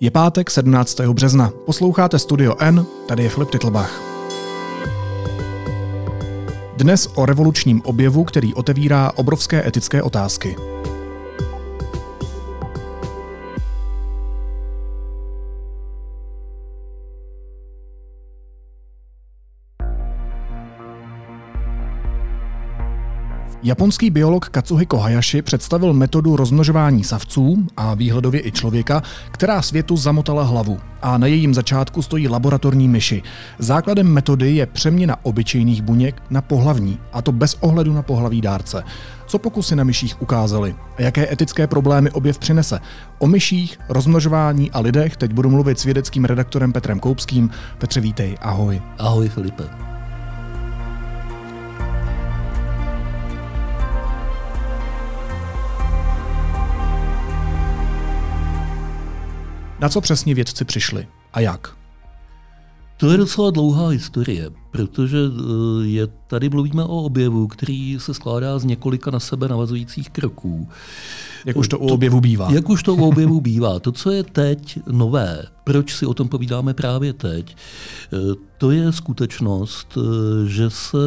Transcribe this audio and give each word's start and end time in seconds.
Je 0.00 0.10
pátek 0.10 0.50
17. 0.50 1.00
března. 1.00 1.52
Posloucháte 1.66 2.18
Studio 2.18 2.56
N, 2.58 2.86
tady 3.08 3.22
je 3.22 3.28
Filip 3.28 3.50
Titlbach. 3.50 4.00
Dnes 6.76 7.08
o 7.14 7.26
revolučním 7.26 7.82
objevu, 7.84 8.24
který 8.24 8.54
otevírá 8.54 9.12
obrovské 9.16 9.68
etické 9.68 10.02
otázky. 10.02 10.56
Japonský 23.66 24.10
biolog 24.10 24.48
Katsuhiko 24.48 24.98
Hayashi 24.98 25.42
představil 25.42 25.92
metodu 25.92 26.36
rozmnožování 26.36 27.04
savců 27.04 27.66
a 27.76 27.94
výhledově 27.94 28.46
i 28.46 28.52
člověka, 28.52 29.02
která 29.30 29.62
světu 29.62 29.96
zamotala 29.96 30.42
hlavu. 30.42 30.78
A 31.02 31.18
na 31.18 31.26
jejím 31.26 31.54
začátku 31.54 32.02
stojí 32.02 32.28
laboratorní 32.28 32.88
myši. 32.88 33.22
Základem 33.58 34.06
metody 34.06 34.56
je 34.56 34.66
přeměna 34.66 35.16
obyčejných 35.22 35.82
buněk 35.82 36.22
na 36.30 36.42
pohlavní, 36.42 36.98
a 37.12 37.22
to 37.22 37.32
bez 37.32 37.56
ohledu 37.60 37.92
na 37.92 38.02
pohlaví 38.02 38.40
dárce. 38.40 38.82
Co 39.26 39.38
pokusy 39.38 39.76
na 39.76 39.84
myších 39.84 40.22
ukázaly 40.22 40.74
jaké 40.98 41.32
etické 41.32 41.66
problémy 41.66 42.10
objev 42.10 42.38
přinese? 42.38 42.80
O 43.18 43.26
myších, 43.26 43.78
rozmnožování 43.88 44.70
a 44.70 44.80
lidech 44.80 45.16
teď 45.16 45.32
budu 45.32 45.50
mluvit 45.50 45.78
s 45.78 45.84
vědeckým 45.84 46.24
redaktorem 46.24 46.72
Petrem 46.72 47.00
Koupským. 47.00 47.50
Petře, 47.78 48.00
vítej, 48.00 48.36
ahoj. 48.40 48.82
Ahoj 48.98 49.28
Filipe. 49.28 49.95
Na 59.80 59.88
co 59.88 60.00
přesně 60.00 60.34
vědci 60.34 60.64
přišli 60.64 61.08
a 61.32 61.40
jak? 61.40 61.76
To 62.96 63.10
je 63.10 63.18
docela 63.18 63.50
dlouhá 63.50 63.88
historie, 63.88 64.50
protože 64.70 65.18
eh, 65.18 65.86
je, 65.86 66.08
tady 66.26 66.48
mluvíme 66.48 66.84
o 66.84 67.02
objevu, 67.02 67.46
který 67.46 67.96
se 68.00 68.14
skládá 68.14 68.58
z 68.58 68.64
několika 68.64 69.10
na 69.10 69.20
sebe 69.20 69.48
navazujících 69.48 70.10
kroků. 70.10 70.68
Jak 71.46 71.56
už 71.56 71.68
to 71.68 71.78
u 71.78 71.86
objevu 71.86 72.20
bývá. 72.20 72.52
Jak 72.52 72.70
už 72.70 72.82
to 72.82 72.94
u 72.94 73.08
objevu 73.08 73.40
bývá. 73.40 73.80
To, 73.80 73.92
co 73.92 74.10
je 74.10 74.22
teď 74.22 74.78
nové, 74.90 75.44
proč 75.64 75.94
si 75.94 76.06
o 76.06 76.14
tom 76.14 76.28
povídáme 76.28 76.74
právě 76.74 77.12
teď, 77.12 77.56
eh, 78.12 78.16
to 78.58 78.70
je 78.70 78.92
skutečnost, 78.92 79.98
eh, 79.98 80.48
že 80.48 80.70
se 80.70 80.98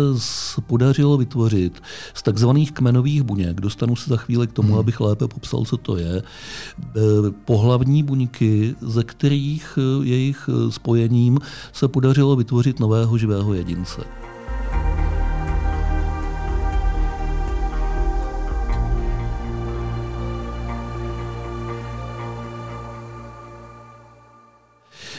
podařilo 0.68 1.18
vytvořit 1.18 1.82
z 2.14 2.24
takzvaných 2.24 2.72
kmenových 2.72 3.24
buněk, 3.24 3.62
dostanu 3.62 3.96
se 3.96 4.10
za 4.10 4.18
chvíli 4.18 4.48
k 4.48 4.54
tomu, 4.54 4.70
hmm. 4.70 4.80
abych 4.80 5.00
lépe 5.00 5.28
popsal, 5.28 5.66
co 5.66 5.78
to 5.78 5.98
je, 5.98 6.24
pohlavní 7.46 8.04
buňky, 8.04 8.76
ze 8.82 9.04
kterých 9.04 9.80
jejich 10.04 10.50
spojením 10.70 11.40
se 11.74 11.88
podařilo 11.88 12.36
vytvořit 12.36 12.80
nového 12.80 13.18
živého 13.18 13.54
jedince. 13.60 14.02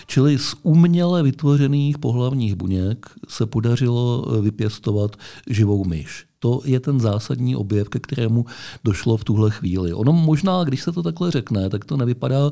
Čili 0.07 0.39
z 0.39 0.55
uměle 0.63 1.23
vytvořených 1.23 1.99
pohlavních 1.99 2.55
buněk 2.55 3.07
se 3.29 3.47
podařilo 3.47 4.27
vypěstovat 4.43 5.17
živou 5.47 5.85
myš. 5.85 6.27
To 6.39 6.61
je 6.65 6.81
ten 6.81 7.01
zásadní 7.01 7.57
objev, 7.57 7.89
ke 7.89 7.99
kterému 7.99 8.45
došlo 8.85 9.17
v 9.17 9.25
tuhle 9.25 9.51
chvíli. 9.51 9.93
Ono 9.93 10.13
možná, 10.13 10.65
když 10.65 10.83
se 10.83 10.93
to 10.93 11.03
takhle 11.03 11.31
řekne, 11.31 11.71
tak 11.71 11.85
to 11.85 11.97
nevypadá 11.97 12.51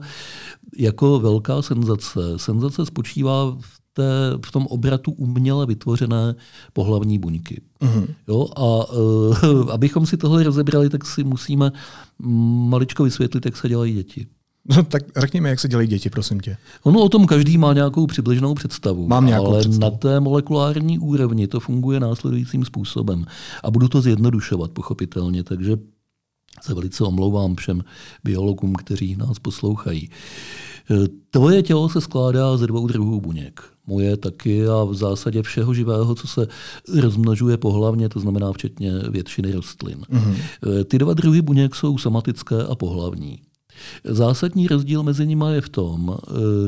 jako 0.76 1.20
velká 1.20 1.62
senzace. 1.62 2.20
Senzace 2.36 2.86
spočívá 2.86 3.56
v 3.60 3.80
té, 3.98 4.38
v 4.46 4.52
tom 4.52 4.66
obratu 4.66 5.10
uměle 5.10 5.66
vytvořené 5.66 6.34
pohlavní 6.72 7.18
buňky. 7.18 7.60
Mm-hmm. 7.80 8.06
Jo, 8.28 8.46
a 8.56 8.92
uh, 8.92 9.70
abychom 9.70 10.06
si 10.06 10.16
tohle 10.16 10.42
rozebrali, 10.42 10.88
tak 10.88 11.06
si 11.06 11.24
musíme 11.24 11.72
maličko 12.68 13.04
vysvětlit, 13.04 13.44
jak 13.44 13.56
se 13.56 13.68
dělají 13.68 13.94
děti. 13.94 14.26
No 14.76 14.82
tak 14.82 15.02
řekněme, 15.16 15.48
jak 15.48 15.60
se 15.60 15.68
dělají 15.68 15.88
děti, 15.88 16.10
prosím 16.10 16.40
tě. 16.40 16.56
Ono 16.82 17.00
o 17.00 17.08
tom 17.08 17.26
každý 17.26 17.58
má 17.58 17.72
nějakou 17.72 18.06
přibližnou 18.06 18.54
představu. 18.54 19.08
Mám 19.08 19.26
nějakou 19.26 19.46
ale 19.46 19.60
představu. 19.60 19.92
na 19.92 19.98
té 19.98 20.20
molekulární 20.20 20.98
úrovni 20.98 21.46
to 21.46 21.60
funguje 21.60 22.00
následujícím 22.00 22.64
způsobem. 22.64 23.24
A 23.64 23.70
budu 23.70 23.88
to 23.88 24.00
zjednodušovat, 24.00 24.70
pochopitelně, 24.70 25.44
takže 25.44 25.76
se 26.62 26.74
velice 26.74 27.04
omlouvám 27.04 27.56
všem 27.56 27.84
biologům, 28.24 28.74
kteří 28.74 29.16
nás 29.16 29.38
poslouchají. 29.38 30.10
Tvoje 31.30 31.62
tělo 31.62 31.88
se 31.88 32.00
skládá 32.00 32.56
ze 32.56 32.66
dvou 32.66 32.86
druhů 32.86 33.20
buněk. 33.20 33.62
Moje 33.88 34.16
taky 34.16 34.66
a 34.66 34.84
v 34.84 34.94
zásadě 34.94 35.42
všeho 35.42 35.74
živého, 35.74 36.14
co 36.14 36.26
se 36.26 36.46
rozmnožuje 37.00 37.56
pohlavně, 37.56 38.08
to 38.08 38.20
znamená 38.20 38.52
včetně 38.52 38.92
většiny 39.10 39.52
rostlin. 39.52 39.98
Mm-hmm. 39.98 40.36
Ty 40.84 40.98
dva 40.98 41.14
druhy 41.14 41.42
buněk 41.42 41.74
jsou 41.74 41.98
somatické 41.98 42.62
a 42.62 42.74
pohlavní. 42.74 43.38
Zásadní 44.04 44.66
rozdíl 44.66 45.02
mezi 45.02 45.26
nimi 45.26 45.44
je 45.52 45.60
v 45.60 45.68
tom, 45.68 46.16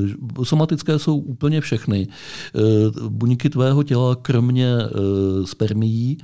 že 0.06 0.14
somatické 0.42 0.98
jsou 0.98 1.16
úplně 1.18 1.60
všechny 1.60 2.08
eh, 2.08 2.60
buňky 3.08 3.50
tvého 3.50 3.82
těla, 3.82 4.16
kromě 4.16 4.76
eh, 4.76 5.46
spermií, 5.46 6.18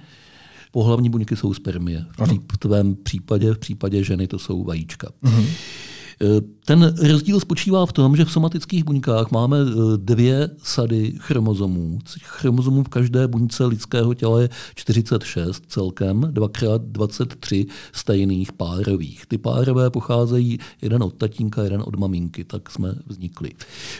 pohlavní 0.70 1.10
buňky 1.10 1.36
jsou 1.36 1.54
spermie. 1.54 2.04
V 2.52 2.58
tvém 2.58 2.94
případě, 2.94 3.54
v 3.54 3.58
případě 3.58 4.04
ženy 4.04 4.26
to 4.26 4.38
jsou 4.38 4.64
vajíčka. 4.64 5.08
Uh-huh. 5.24 5.46
Ten 6.64 6.94
rozdíl 7.02 7.40
spočívá 7.40 7.86
v 7.86 7.92
tom, 7.92 8.16
že 8.16 8.24
v 8.24 8.32
somatických 8.32 8.84
buňkách 8.84 9.30
máme 9.30 9.56
eh, 9.60 9.72
dvě 9.96 10.50
sady 10.58 11.14
chromozomů. 11.18 11.98
Chromozomů 12.22 12.84
v 12.84 12.88
každé 12.88 13.28
buňce 13.28 13.64
lidského 13.64 14.14
těla 14.14 14.40
je 14.40 14.48
46 14.74 15.62
celkem, 15.68 16.28
dvakrát 16.30 16.82
23 16.82 17.66
stejných 17.92 18.52
párových. 18.52 19.26
Ty 19.26 19.38
párové 19.38 19.90
pocházejí 19.90 20.58
jeden 20.82 21.02
od 21.02 21.14
tatínka, 21.14 21.62
jeden 21.62 21.82
od 21.86 21.96
maminky, 21.96 22.44
tak 22.44 22.70
jsme 22.70 22.94
vznikli. 23.06 23.50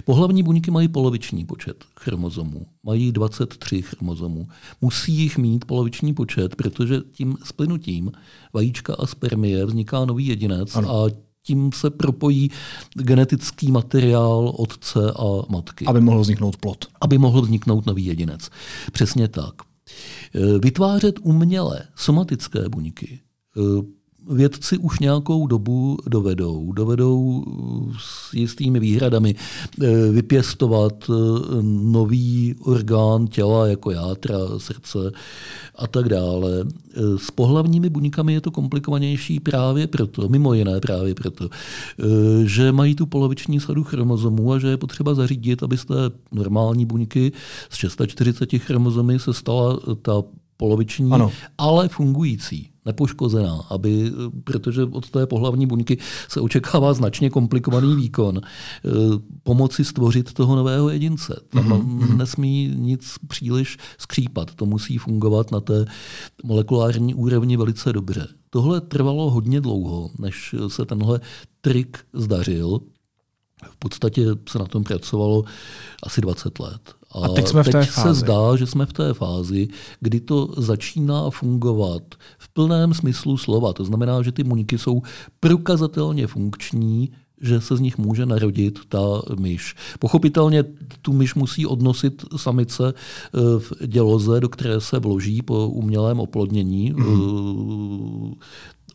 Pohlavní 0.05 0.43
buňky 0.43 0.71
mají 0.71 0.88
poloviční 0.88 1.44
počet 1.44 1.84
chromozomů. 2.00 2.66
Mají 2.82 3.12
23 3.12 3.82
chromozomů. 3.82 4.49
Musí 4.81 5.12
jich 5.12 5.38
mít 5.38 5.65
poloviční 5.65 6.15
počet, 6.15 6.56
protože 6.56 7.00
tím 7.12 7.37
splynutím 7.44 8.12
vajíčka 8.53 8.94
a 8.94 9.06
spermie 9.06 9.66
vzniká 9.66 10.05
nový 10.05 10.26
jedinec 10.26 10.76
ano. 10.76 10.91
a 10.91 11.26
tím 11.46 11.72
se 11.72 11.90
propojí 11.90 12.50
genetický 12.94 13.72
materiál 13.72 14.52
otce 14.56 15.12
a 15.16 15.52
matky. 15.52 15.84
Aby 15.86 16.00
mohl 16.00 16.20
vzniknout 16.20 16.56
plod. 16.56 16.84
Aby 17.00 17.18
mohl 17.18 17.42
vzniknout 17.42 17.86
nový 17.86 18.04
jedinec. 18.04 18.50
Přesně 18.92 19.28
tak. 19.28 19.54
E, 20.34 20.58
vytvářet 20.58 21.18
uměle 21.22 21.82
somatické 21.96 22.68
buňky 22.68 23.20
e, 23.56 23.60
vědci 24.28 24.78
už 24.78 24.98
nějakou 24.98 25.47
dobu 25.47 25.97
dovedou. 26.06 26.72
Dovedou 26.72 27.44
s 27.98 28.34
jistými 28.34 28.81
výhradami 28.81 29.34
eh, 29.34 29.87
vypěstovat 30.10 31.10
eh, 31.10 31.12
nový 31.62 32.54
orgán 32.60 33.26
těla, 33.26 33.66
jako 33.66 33.91
játra, 33.91 34.34
srdce 34.59 34.98
a 35.75 35.87
tak 35.87 36.09
dále. 36.09 36.50
Eh, 36.62 37.00
s 37.19 37.31
pohlavními 37.31 37.91
buňkami 37.91 38.32
je 38.32 38.41
to 38.41 38.50
komplikovanější 38.50 39.41
právě 39.41 39.87
proto, 39.87 40.28
mimo 40.28 40.54
jiné 40.54 40.81
právě 40.81 41.14
proto, 41.14 41.48
že 42.44 42.72
mají 42.72 42.94
tu 42.94 43.06
poloviční 43.06 43.60
sadu 43.60 43.84
chromozomů 43.84 44.53
a 44.53 44.58
že 44.58 44.69
je 44.69 44.76
potřeba 44.76 45.14
zařídit, 45.14 45.62
aby 45.62 45.76
z 45.76 45.84
té 45.84 45.94
normální 46.32 46.87
buňky 46.87 47.32
z 47.70 47.76
640 47.76 48.58
chromozomy 48.58 49.19
se 49.19 49.32
stala 49.34 49.78
ta 50.03 50.22
poloviční, 50.56 51.12
ano. 51.12 51.32
ale 51.58 51.88
fungující 51.88 52.70
nepoškozená, 52.86 53.60
aby, 53.70 54.12
protože 54.44 54.84
od 54.84 55.10
té 55.10 55.26
pohlavní 55.26 55.66
buňky 55.66 55.98
se 56.28 56.41
očekává 56.41 56.94
značně 56.94 57.30
komplikovaný 57.30 57.97
výkon, 57.97 58.41
eh, 58.44 58.91
pomoci 59.42 59.84
stvořit 59.84 60.32
toho 60.32 60.56
nového 60.56 60.88
jedince. 60.88 61.40
Tam 61.49 61.69
mm-hmm. 61.69 62.16
nesmí 62.16 62.72
nic 62.75 63.14
příliš 63.28 63.78
skřípat, 63.99 64.55
to 64.55 64.66
musí 64.66 64.99
fungovat 64.99 65.52
na 65.52 65.61
té 65.61 65.84
molekulární 66.44 67.14
úrovni 67.14 67.56
velice 67.56 67.93
dobře. 67.93 68.28
Tohle 68.50 68.81
trvalo 68.81 69.31
hodně 69.31 69.61
dlouho, 69.61 70.11
než 70.19 70.55
se 70.69 70.84
tenhle 70.84 71.20
trik 71.61 71.99
zdařil. 72.12 72.81
V 73.70 73.76
podstatě 73.76 74.26
se 74.48 74.58
na 74.58 74.64
tom 74.64 74.84
pracovalo 74.84 75.44
asi 76.02 76.20
20 76.20 76.58
let. 76.58 76.80
A, 77.12 77.18
a 77.18 77.28
teď 77.28 77.48
jsme 77.48 77.62
v 77.62 77.66
té 77.66 77.80
teď 77.80 77.90
fázi. 77.90 78.08
se 78.08 78.14
zdá, 78.14 78.56
že 78.56 78.66
jsme 78.66 78.86
v 78.86 78.92
té 78.92 79.14
fázi, 79.14 79.68
kdy 80.00 80.20
to 80.20 80.48
začíná 80.56 81.30
fungovat 81.30 82.02
v 82.38 82.48
plném 82.48 82.94
smyslu 82.94 83.36
slova. 83.36 83.72
To 83.72 83.84
znamená, 83.84 84.22
že 84.22 84.32
ty 84.32 84.44
buňky 84.44 84.78
jsou 84.78 85.02
prokazatelně 85.40 86.26
funkční, 86.26 87.10
že 87.40 87.60
se 87.60 87.76
z 87.76 87.80
nich 87.80 87.98
může 87.98 88.26
narodit 88.26 88.78
ta 88.88 89.22
myš. 89.38 89.74
Pochopitelně 89.98 90.64
tu 91.02 91.12
myš 91.12 91.34
musí 91.34 91.66
odnosit 91.66 92.24
samice 92.36 92.92
eh, 92.94 93.40
v 93.58 93.86
děloze, 93.86 94.40
do 94.40 94.48
které 94.48 94.80
se 94.80 94.98
vloží 94.98 95.42
po 95.42 95.68
umělém 95.68 96.20
oplodnění. 96.20 96.92
Mm. 96.92 98.34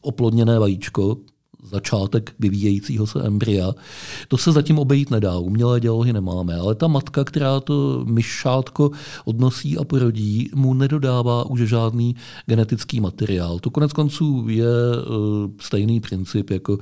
Oplodněné 0.02 0.60
vajíčko 0.60 1.18
začátek 1.64 2.34
vyvíjejícího 2.40 3.08
se 3.08 3.22
embrya. 3.22 3.74
To 4.28 4.38
se 4.38 4.52
zatím 4.52 4.80
obejít 4.80 5.12
nedá, 5.12 5.38
umělé 5.38 5.80
dělohy 5.80 6.14
nemáme, 6.14 6.56
ale 6.56 6.76
ta 6.76 6.88
matka, 6.88 7.24
která 7.24 7.60
to 7.60 8.06
myšátko 8.06 8.92
odnosí 9.26 9.78
a 9.78 9.84
porodí, 9.84 10.50
mu 10.56 10.74
nedodává 10.74 11.46
už 11.46 11.60
žádný 11.60 12.16
genetický 12.46 13.00
materiál. 13.00 13.60
To 13.60 13.70
konec 13.70 13.94
konců 13.94 14.46
je 14.50 14.66
uh, 14.66 15.52
stejný 15.60 16.00
princip 16.00 16.50
jako 16.50 16.78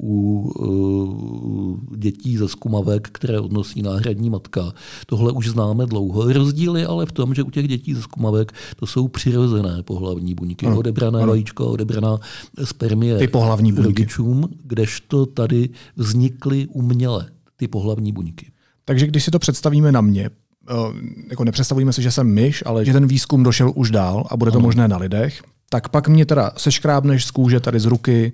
u 0.00 0.40
uh, 0.58 1.78
dětí 1.96 2.36
ze 2.36 2.48
skumavek, 2.48 3.08
které 3.12 3.40
odnosí 3.40 3.82
náhradní 3.82 4.30
matka. 4.30 4.72
Tohle 5.06 5.32
už 5.32 5.48
známe 5.48 5.86
dlouho. 5.86 6.32
Rozdíl 6.32 6.76
je 6.76 6.86
ale 6.86 7.06
v 7.06 7.12
tom, 7.12 7.34
že 7.34 7.42
u 7.42 7.50
těch 7.50 7.68
dětí 7.68 7.94
ze 7.94 8.02
skumavek 8.02 8.52
to 8.76 8.86
jsou 8.86 9.08
přirozené 9.08 9.82
pohlavní 9.82 10.34
buňky, 10.34 10.66
ano. 10.66 10.78
odebrané 10.78 11.18
ano. 11.18 11.32
vajíčko, 11.32 11.66
odebraná 11.66 12.18
spermie 12.64 13.18
ty 13.18 13.28
pohlavní 13.28 13.72
buňky. 13.72 14.06
Rodičům, 14.24 14.48
kdežto 14.64 15.26
tady 15.26 15.68
vznikly 15.96 16.66
uměle 16.66 17.28
ty 17.56 17.68
pohlavní 17.68 18.12
buňky. 18.12 18.50
Takže 18.84 19.06
když 19.06 19.24
si 19.24 19.30
to 19.30 19.38
představíme 19.38 19.92
na 19.92 20.00
mě, 20.00 20.30
eh, 20.70 20.74
jako 21.30 21.44
nepředstavujeme 21.44 21.92
si, 21.92 22.02
že 22.02 22.10
jsem 22.10 22.34
myš, 22.34 22.62
ale 22.66 22.84
že 22.84 22.92
ten 22.92 23.06
výzkum 23.06 23.42
došel 23.42 23.72
už 23.74 23.90
dál 23.90 24.26
a 24.30 24.36
bude 24.36 24.50
to 24.50 24.58
ano. 24.58 24.66
možné 24.66 24.88
na 24.88 24.96
lidech, 24.96 25.42
tak 25.70 25.88
pak 25.88 26.08
mě 26.08 26.26
teda 26.26 26.52
seškrábneš 26.56 27.24
z 27.24 27.30
kůže 27.30 27.60
tady 27.60 27.80
z 27.80 27.84
ruky 27.84 28.32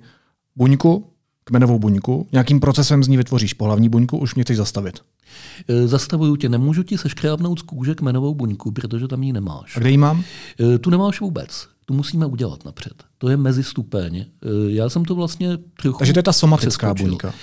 buňku, 0.55 1.07
kmenovou 1.43 1.79
buňku, 1.79 2.27
nějakým 2.31 2.59
procesem 2.59 3.03
z 3.03 3.07
ní 3.07 3.17
vytvoříš 3.17 3.53
pohlavní 3.53 3.89
buňku, 3.89 4.17
už 4.17 4.35
mě 4.35 4.43
chceš 4.43 4.57
zastavit. 4.57 4.99
E, 5.67 5.87
zastavuju 5.87 6.35
tě, 6.35 6.49
nemůžu 6.49 6.83
ti 6.83 6.97
seškrábnout 6.97 7.59
z 7.59 7.61
kůže 7.61 7.95
kmenovou 7.95 8.35
buňku, 8.35 8.71
protože 8.71 9.07
tam 9.07 9.23
ji 9.23 9.33
nemáš. 9.33 9.77
A 9.77 9.79
kde 9.79 9.89
ji 9.89 9.97
mám? 9.97 10.23
E, 10.59 10.77
tu 10.77 10.89
nemáš 10.89 11.21
vůbec. 11.21 11.67
Tu 11.85 11.93
musíme 11.93 12.25
udělat 12.25 12.65
napřed. 12.65 13.10
To 13.21 13.29
je 13.29 13.37
mezistupeň. 13.37 14.15
E, 14.17 14.25
já 14.67 14.89
jsem 14.89 15.05
to 15.05 15.15
vlastně 15.15 15.57
trochu 15.81 15.97
Takže 15.97 16.13
to 16.13 16.19
je 16.19 16.23
ta 16.23 16.33
somatická 16.33 16.93
přeskočil. 16.93 17.11
buňka. 17.11 17.33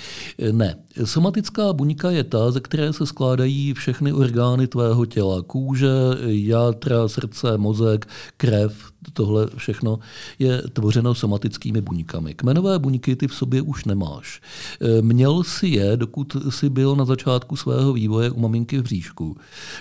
Ne. 0.51 0.75
Somatická 1.03 1.73
buňka 1.73 2.11
je 2.11 2.23
ta, 2.23 2.51
ze 2.51 2.59
které 2.59 2.93
se 2.93 3.05
skládají 3.05 3.73
všechny 3.73 4.13
orgány 4.13 4.67
tvého 4.67 5.05
těla. 5.05 5.41
Kůže, 5.41 5.89
játra, 6.25 7.07
srdce, 7.07 7.57
mozek, 7.57 8.07
krev, 8.37 8.91
tohle 9.13 9.47
všechno 9.57 9.99
je 10.39 10.61
tvořeno 10.73 11.15
somatickými 11.15 11.81
buňkami. 11.81 12.33
Kmenové 12.33 12.79
buňky 12.79 13.15
ty 13.15 13.27
v 13.27 13.35
sobě 13.35 13.61
už 13.61 13.85
nemáš. 13.85 14.41
E, 14.81 15.01
měl 15.01 15.43
si 15.43 15.67
je, 15.67 15.97
dokud 15.97 16.37
si 16.49 16.69
byl 16.69 16.95
na 16.95 17.05
začátku 17.05 17.55
svého 17.55 17.93
vývoje 17.93 18.31
u 18.31 18.39
maminky 18.39 18.77
v 18.77 18.83
bříšku, 18.83 19.37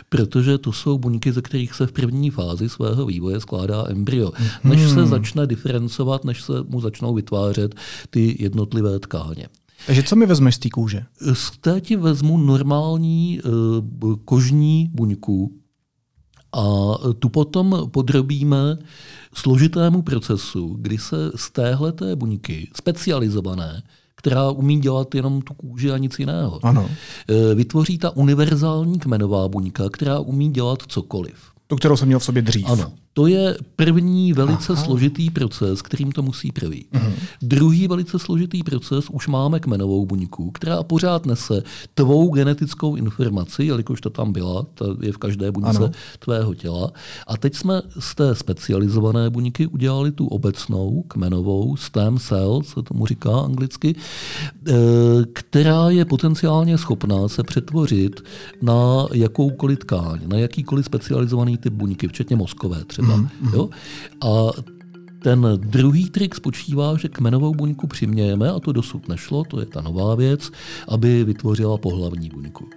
protože 0.08 0.58
to 0.58 0.72
jsou 0.72 0.98
buňky, 0.98 1.32
ze 1.32 1.42
kterých 1.42 1.74
se 1.74 1.86
v 1.86 1.92
první 1.92 2.30
fázi 2.30 2.68
svého 2.68 3.06
vývoje 3.06 3.40
skládá 3.40 3.84
embryo. 3.88 4.32
Než 4.64 4.80
se 4.80 4.94
hmm. 4.94 5.06
začne 5.06 5.46
diferencovat, 5.46 5.87
než 6.24 6.42
se 6.42 6.52
mu 6.68 6.80
začnou 6.80 7.14
vytvářet 7.14 7.74
ty 8.10 8.36
jednotlivé 8.38 8.98
tkáně. 8.98 9.48
Takže 9.86 10.02
co 10.02 10.16
mi 10.16 10.26
vezmeš 10.26 10.54
z 10.54 10.58
té 10.58 10.68
kůže? 10.70 11.04
Z 11.32 11.50
té 11.50 11.80
ti 11.80 11.96
vezmu 11.96 12.38
normální 12.38 13.40
uh, 14.00 14.14
kožní 14.24 14.90
buňku, 14.92 15.58
a 16.52 16.94
tu 17.18 17.28
potom 17.28 17.88
podrobíme 17.90 18.78
složitému 19.34 20.02
procesu, 20.02 20.76
kdy 20.80 20.98
se 20.98 21.16
z 21.36 21.50
téhleté 21.50 22.16
buňky, 22.16 22.70
specializované, 22.76 23.82
která 24.14 24.50
umí 24.50 24.80
dělat 24.80 25.14
jenom 25.14 25.42
tu 25.42 25.54
kůži 25.54 25.90
a 25.90 25.98
nic 25.98 26.18
jiného, 26.18 26.60
ano. 26.62 26.90
E, 27.28 27.54
vytvoří 27.54 27.98
ta 27.98 28.16
univerzální 28.16 28.98
kmenová 28.98 29.48
buňka, 29.48 29.88
která 29.88 30.18
umí 30.18 30.50
dělat 30.50 30.78
cokoliv. 30.88 31.34
Tu, 31.66 31.76
kterou 31.76 31.96
jsem 31.96 32.08
měl 32.08 32.18
v 32.18 32.24
sobě 32.24 32.42
dřív. 32.42 32.66
Ano. 32.68 32.92
To 33.18 33.26
je 33.26 33.56
první 33.76 34.32
velice 34.32 34.72
Aha. 34.72 34.84
složitý 34.84 35.30
proces, 35.30 35.82
kterým 35.82 36.12
to 36.12 36.22
musí 36.22 36.52
projít. 36.52 36.86
Uh-huh. 36.92 37.12
Druhý 37.42 37.88
velice 37.88 38.18
složitý 38.18 38.62
proces 38.62 39.04
už 39.10 39.28
máme 39.28 39.60
kmenovou 39.60 40.06
buňku, 40.06 40.50
která 40.50 40.82
pořád 40.82 41.26
nese 41.26 41.62
tvou 41.94 42.30
genetickou 42.30 42.96
informaci, 42.96 43.64
jelikož 43.64 44.00
to 44.00 44.10
tam 44.10 44.32
byla, 44.32 44.66
to 44.74 44.96
je 45.02 45.12
v 45.12 45.18
každé 45.18 45.52
buňce 45.52 45.76
ano. 45.76 45.90
tvého 46.18 46.54
těla. 46.54 46.90
A 47.26 47.36
teď 47.36 47.54
jsme 47.54 47.82
z 47.98 48.14
té 48.14 48.34
specializované 48.34 49.30
buňky 49.30 49.66
udělali 49.66 50.12
tu 50.12 50.26
obecnou 50.26 51.04
kmenovou 51.08 51.76
stem 51.76 52.18
cell, 52.18 52.62
se 52.62 52.82
tomu 52.82 53.06
říká 53.06 53.40
anglicky, 53.40 53.94
eh, 54.68 54.72
která 55.32 55.90
je 55.90 56.04
potenciálně 56.04 56.78
schopná 56.78 57.28
se 57.28 57.42
přetvořit 57.42 58.20
na 58.62 59.06
jakoukoliv 59.12 59.78
tkáň, 59.78 60.20
na 60.26 60.36
jakýkoliv 60.38 60.86
specializovaný 60.86 61.56
typ 61.58 61.72
buňky, 61.72 62.08
včetně 62.08 62.36
mozkové 62.36 62.84
třeba 62.84 63.07
třeba. 63.08 63.18
Mm-hmm. 63.18 63.54
Jo? 63.54 63.68
A 64.22 64.52
ten 65.22 65.46
druhý 65.56 66.10
trik 66.10 66.34
spočívá, 66.34 66.96
že 66.96 67.08
kmenovou 67.08 67.54
buňku 67.54 67.86
přimějeme, 67.86 68.50
a 68.50 68.60
to 68.60 68.72
dosud 68.72 69.08
nešlo, 69.08 69.44
to 69.44 69.60
je 69.60 69.66
ta 69.66 69.80
nová 69.80 70.14
věc, 70.14 70.50
aby 70.88 71.24
vytvořila 71.24 71.78
pohlavní 71.78 72.30
buňku. 72.30 72.68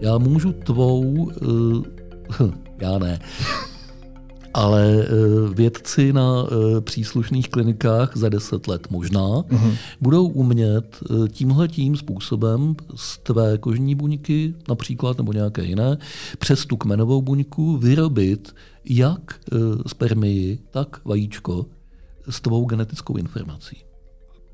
Já 0.00 0.18
můžu 0.18 0.52
tvou, 0.52 1.02
uh, 1.02 1.82
já 2.80 2.98
ne, 2.98 3.18
ale 4.56 4.82
eh, 5.00 5.08
vědci 5.54 6.12
na 6.12 6.44
eh, 6.44 6.80
příslušných 6.80 7.48
klinikách 7.48 8.16
za 8.16 8.28
deset 8.28 8.68
let 8.68 8.86
možná 8.90 9.20
uh-huh. 9.20 9.76
budou 10.00 10.28
umět 10.28 10.96
eh, 11.02 11.28
tímhle 11.28 11.68
tím 11.68 11.96
způsobem 11.96 12.76
z 12.94 13.18
tvé 13.18 13.58
kožní 13.58 13.94
buňky 13.94 14.54
například 14.68 15.18
nebo 15.18 15.32
nějaké 15.32 15.64
jiné 15.64 15.98
přes 16.38 16.66
tu 16.66 16.76
kmenovou 16.76 17.22
buňku 17.22 17.76
vyrobit 17.76 18.54
jak 18.84 19.40
spermii, 19.86 20.58
tak 20.70 21.00
vajíčko 21.04 21.66
s 22.30 22.40
tvou 22.40 22.64
genetickou 22.64 23.16
informací. 23.16 23.76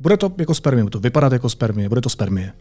Bude 0.00 0.16
to 0.16 0.32
jako 0.38 0.54
spermie, 0.54 0.84
bude 0.84 0.90
to 0.90 1.00
vypadat 1.00 1.32
jako 1.32 1.48
spermie, 1.48 1.88
bude 1.88 2.00
to 2.00 2.08
spermie? 2.08 2.52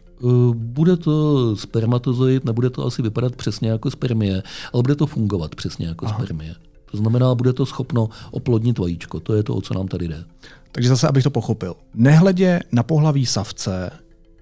Bude 0.52 0.96
to 0.96 1.56
spermatozoid, 1.56 2.44
nebude 2.44 2.70
to 2.70 2.86
asi 2.86 3.02
vypadat 3.02 3.36
přesně 3.36 3.70
jako 3.70 3.90
spermie, 3.90 4.42
ale 4.72 4.82
bude 4.82 4.94
to 4.94 5.06
fungovat 5.06 5.54
přesně 5.54 5.86
jako 5.86 6.06
Aha. 6.06 6.18
spermie. 6.18 6.54
To 6.92 6.96
znamená, 6.96 7.34
bude 7.34 7.52
to 7.52 7.66
schopno 7.66 8.08
oplodnit 8.30 8.78
vajíčko. 8.78 9.20
To 9.20 9.34
je 9.34 9.42
to, 9.42 9.56
o 9.56 9.60
co 9.60 9.74
nám 9.74 9.88
tady 9.88 10.08
jde. 10.08 10.24
Takže 10.72 10.88
zase, 10.88 11.08
abych 11.08 11.24
to 11.24 11.30
pochopil. 11.30 11.74
Nehledě 11.94 12.60
na 12.72 12.82
pohlaví 12.82 13.26
savce 13.26 13.90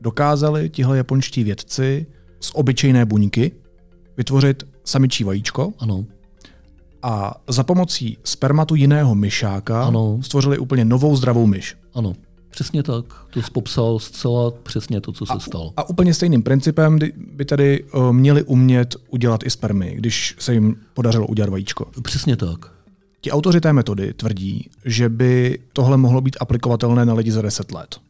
dokázali 0.00 0.70
tihle 0.70 0.96
japonští 0.96 1.44
vědci 1.44 2.06
z 2.40 2.50
obyčejné 2.54 3.04
buňky 3.04 3.52
vytvořit 4.16 4.66
samičí 4.84 5.24
vajíčko. 5.24 5.72
Ano. 5.78 6.04
A 7.02 7.34
za 7.48 7.64
pomocí 7.64 8.18
spermatu 8.24 8.74
jiného 8.74 9.14
myšáka 9.14 9.84
ano. 9.84 10.18
stvořili 10.22 10.58
úplně 10.58 10.84
novou 10.84 11.16
zdravou 11.16 11.46
myš. 11.46 11.76
Ano. 11.94 12.14
Přesně 12.50 12.82
tak. 12.82 13.04
To 13.30 13.42
jsi 13.42 13.50
popsal 13.50 13.98
zcela 13.98 14.50
přesně 14.50 15.00
to, 15.00 15.12
co 15.12 15.26
se 15.26 15.32
a, 15.32 15.38
stalo. 15.38 15.72
A 15.76 15.88
úplně 15.88 16.14
stejným 16.14 16.42
principem 16.42 16.98
by 17.16 17.44
tady 17.44 17.84
uh, 17.84 18.12
měli 18.12 18.42
umět 18.42 18.96
udělat 19.08 19.40
i 19.44 19.50
spermy, 19.50 19.94
když 19.98 20.36
se 20.38 20.54
jim 20.54 20.76
podařilo 20.94 21.26
udělat 21.26 21.50
vajíčko. 21.50 21.86
Přesně 22.02 22.36
tak. 22.36 22.72
Ti 23.20 23.30
autoři 23.30 23.60
té 23.60 23.72
metody 23.72 24.14
tvrdí, 24.14 24.70
že 24.84 25.08
by 25.08 25.58
tohle 25.72 25.96
mohlo 25.96 26.20
být 26.20 26.36
aplikovatelné 26.40 27.04
na 27.04 27.14
lidi 27.14 27.32
za 27.32 27.42
10 27.42 27.72
let. 27.72 28.00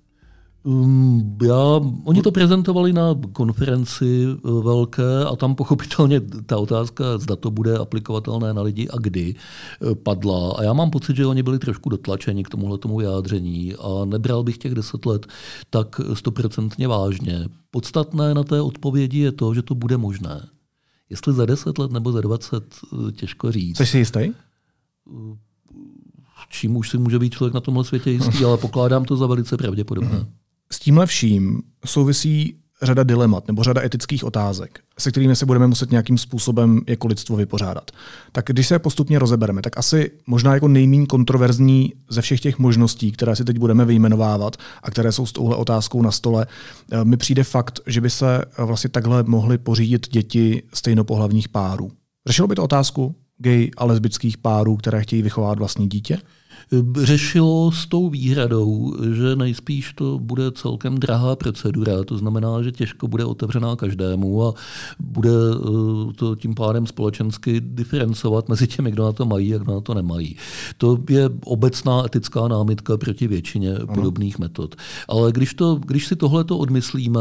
Um, 0.65 1.39
já, 1.43 1.81
oni 2.05 2.23
to 2.23 2.33
prezentovali 2.33 2.93
na 2.93 3.15
konferenci 3.33 4.27
eh, 4.31 4.63
velké 4.65 5.25
a 5.25 5.37
tam 5.37 5.55
pochopitelně 5.55 6.21
ta 6.21 6.59
otázka, 6.59 7.19
zda 7.19 7.37
to 7.37 7.51
bude 7.51 7.79
aplikovatelné 7.79 8.55
na 8.55 8.63
lidi 8.63 8.89
a 8.89 8.97
kdy, 9.01 9.35
eh, 9.35 9.95
padla. 9.95 10.53
A 10.59 10.63
já 10.63 10.73
mám 10.73 10.91
pocit, 10.91 11.17
že 11.17 11.27
oni 11.27 11.43
byli 11.43 11.59
trošku 11.59 11.89
dotlačeni 11.89 12.45
k 12.45 12.49
tomuhle 12.49 12.79
tomu 12.79 12.97
vyjádření 12.97 13.75
a 13.75 14.05
nebral 14.05 14.43
bych 14.43 14.59
těch 14.59 14.75
deset 14.75 15.07
let 15.07 15.27
tak 15.71 16.01
stoprocentně 16.15 16.89
vážně. 16.89 17.45
Podstatné 17.71 18.35
na 18.35 18.45
té 18.45 18.61
odpovědi 18.61 19.19
je 19.19 19.33
to, 19.33 19.55
že 19.55 19.63
to 19.63 19.75
bude 19.75 19.97
možné. 19.97 20.49
Jestli 21.11 21.33
za 21.33 21.47
deset 21.47 21.79
let 21.79 21.93
nebo 21.93 22.13
za 22.13 22.21
dvacet, 22.21 22.65
eh, 22.93 23.13
těžko 23.13 23.53
říct. 23.53 23.77
Jsi 23.77 23.87
si 23.87 23.99
jistý? 23.99 24.31
Čím 26.49 26.77
už 26.77 26.91
si 26.91 26.99
může 26.99 27.19
být 27.19 27.33
člověk 27.33 27.55
na 27.55 27.61
tomhle 27.61 27.85
světě 27.85 28.11
jistý, 28.11 28.45
ale 28.45 28.57
pokládám 28.57 29.05
to 29.05 29.17
za 29.17 29.27
velice 29.27 29.57
pravděpodobné. 29.57 30.19
Mm-hmm. 30.19 30.40
S 30.73 30.79
tímhle 30.79 31.07
vším 31.07 31.63
souvisí 31.87 32.61
řada 32.83 33.03
dilemat 33.03 33.47
nebo 33.49 33.63
řada 33.63 33.83
etických 33.83 34.25
otázek, 34.25 34.81
se 34.99 35.11
kterými 35.11 35.37
se 35.37 35.47
budeme 35.47 35.67
muset 35.67 35.91
nějakým 35.91 36.19
způsobem 36.19 36.81
jako 36.87 37.07
lidstvo 37.07 37.37
vypořádat. 37.37 37.91
Tak 38.33 38.45
když 38.47 38.67
se 38.67 38.79
postupně 38.79 39.19
rozebereme, 39.19 39.63
tak 39.63 39.79
asi 39.79 40.11
možná 40.27 40.55
jako 40.55 40.69
nejméně 40.69 41.07
kontroverzní 41.07 41.93
ze 42.11 42.23
všech 42.23 42.41
těch 42.41 42.59
možností, 42.59 43.13
které 43.13 43.37
si 43.37 43.45
teď 43.45 43.59
budeme 43.59 43.85
vyjmenovávat 43.85 44.57
a 44.83 44.91
které 44.91 45.13
jsou 45.13 45.27
s 45.27 45.33
touhle 45.33 45.57
otázkou 45.57 46.03
na 46.03 46.11
stole, 46.11 46.47
eh, 46.93 47.05
mi 47.05 47.17
přijde 47.17 47.45
fakt, 47.45 47.81
že 47.87 48.01
by 48.01 48.11
se 48.11 48.45
vlastně 48.59 48.91
takhle 48.91 49.23
mohly 49.23 49.59
pořídit 49.59 50.09
děti 50.09 50.63
stejnopohlavních 50.75 51.49
párů. 51.49 51.91
Řešilo 52.27 52.49
by 52.49 52.55
to 52.55 52.65
otázku 52.65 53.15
gay 53.39 53.71
a 53.77 53.85
lesbických 53.85 54.39
párů, 54.39 54.77
které 54.77 55.03
chtějí 55.03 55.23
vychovat 55.23 55.59
vlastní 55.59 55.89
dítě? 55.89 56.19
Řešilo 57.03 57.73
s 57.73 57.87
tou 57.87 58.09
výhradou, 58.09 58.97
že 59.15 59.37
nejspíš 59.37 59.93
to 59.93 60.19
bude 60.19 60.53
celkem 60.53 60.99
drahá 60.99 61.37
procedura, 61.37 62.05
to 62.05 62.19
znamená, 62.19 62.63
že 62.63 62.73
těžko 62.73 63.09
bude 63.09 63.25
otevřená 63.25 63.77
každému 63.77 64.45
a 64.45 64.55
bude 65.01 65.31
eh, 65.31 66.13
to 66.13 66.37
tím 66.37 66.55
pádem 66.55 66.87
společensky 66.87 67.61
diferencovat 67.61 68.49
mezi 68.49 68.67
těmi, 68.67 68.91
kdo 68.91 69.05
na 69.05 69.13
to 69.13 69.27
mají 69.27 69.55
a 69.55 69.59
kdo 69.59 69.73
na 69.73 69.81
to 69.81 69.95
nemají. 69.95 70.37
To 70.79 70.99
je 71.09 71.31
obecná 71.45 72.07
etická 72.07 72.49
námitka 72.49 72.97
proti 72.97 73.29
většině 73.29 73.77
ano. 73.77 73.95
podobných 73.95 74.39
metod. 74.39 74.77
Ale 75.09 75.33
když, 75.33 75.55
to, 75.55 75.75
když 75.87 76.07
si 76.07 76.17
tohleto 76.17 76.59
odmyslíme, 76.59 77.21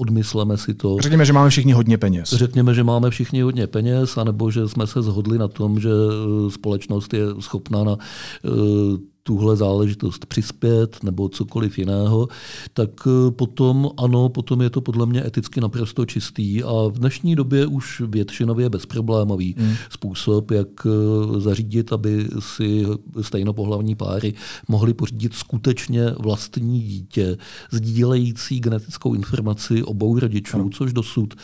odmysleme 0.00 0.56
si 0.56 0.74
to. 0.74 0.96
Řekněme, 1.00 1.24
že 1.24 1.32
máme 1.32 1.50
všichni 1.50 1.72
hodně 1.72 1.98
peněz. 1.98 2.28
Řekněme, 2.32 2.74
že 2.74 2.84
máme 2.84 3.10
všichni 3.10 3.40
hodně 3.42 3.66
peněz, 3.66 4.18
anebo 4.18 4.50
že 4.50 4.68
jsme 4.68 4.86
se 4.86 5.02
zhodli 5.02 5.38
na 5.38 5.48
tom, 5.48 5.80
že 5.80 5.90
eh, 5.90 6.50
společnost 6.50 7.14
je 7.14 7.22
schopná 7.40 7.84
na 7.84 7.96
eh, 8.44 9.09
tuhle 9.22 9.56
záležitost 9.56 10.26
přispět 10.26 11.04
nebo 11.04 11.28
cokoliv 11.28 11.78
jiného, 11.78 12.28
tak 12.74 12.90
eh, 13.06 13.30
potom 13.30 13.90
ano, 13.96 14.28
potom 14.28 14.60
je 14.62 14.70
to 14.70 14.80
podle 14.80 15.06
mě 15.06 15.26
eticky 15.26 15.60
naprosto 15.60 16.06
čistý 16.06 16.62
a 16.62 16.72
v 16.88 16.98
dnešní 16.98 17.36
době 17.36 17.66
už 17.66 18.02
většinově 18.06 18.68
bezproblémový 18.68 19.54
hmm. 19.58 19.74
způsob, 19.90 20.50
jak 20.50 20.68
eh, 20.86 21.40
zařídit, 21.40 21.92
aby 21.92 22.28
si 22.38 22.86
stejnopohlavní 23.20 23.94
páry 23.94 24.34
mohli 24.68 24.94
pořídit 24.94 25.34
skutečně 25.34 26.10
vlastní 26.18 26.80
dítě, 26.80 27.36
sdílející 27.70 28.60
genetickou 28.60 29.14
informaci 29.14 29.82
obou 29.82 30.18
rodičů, 30.18 30.58
hmm. 30.58 30.72
což 30.72 30.92
dosud 30.92 31.34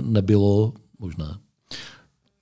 nebylo 0.00 0.72
možné. 0.98 1.47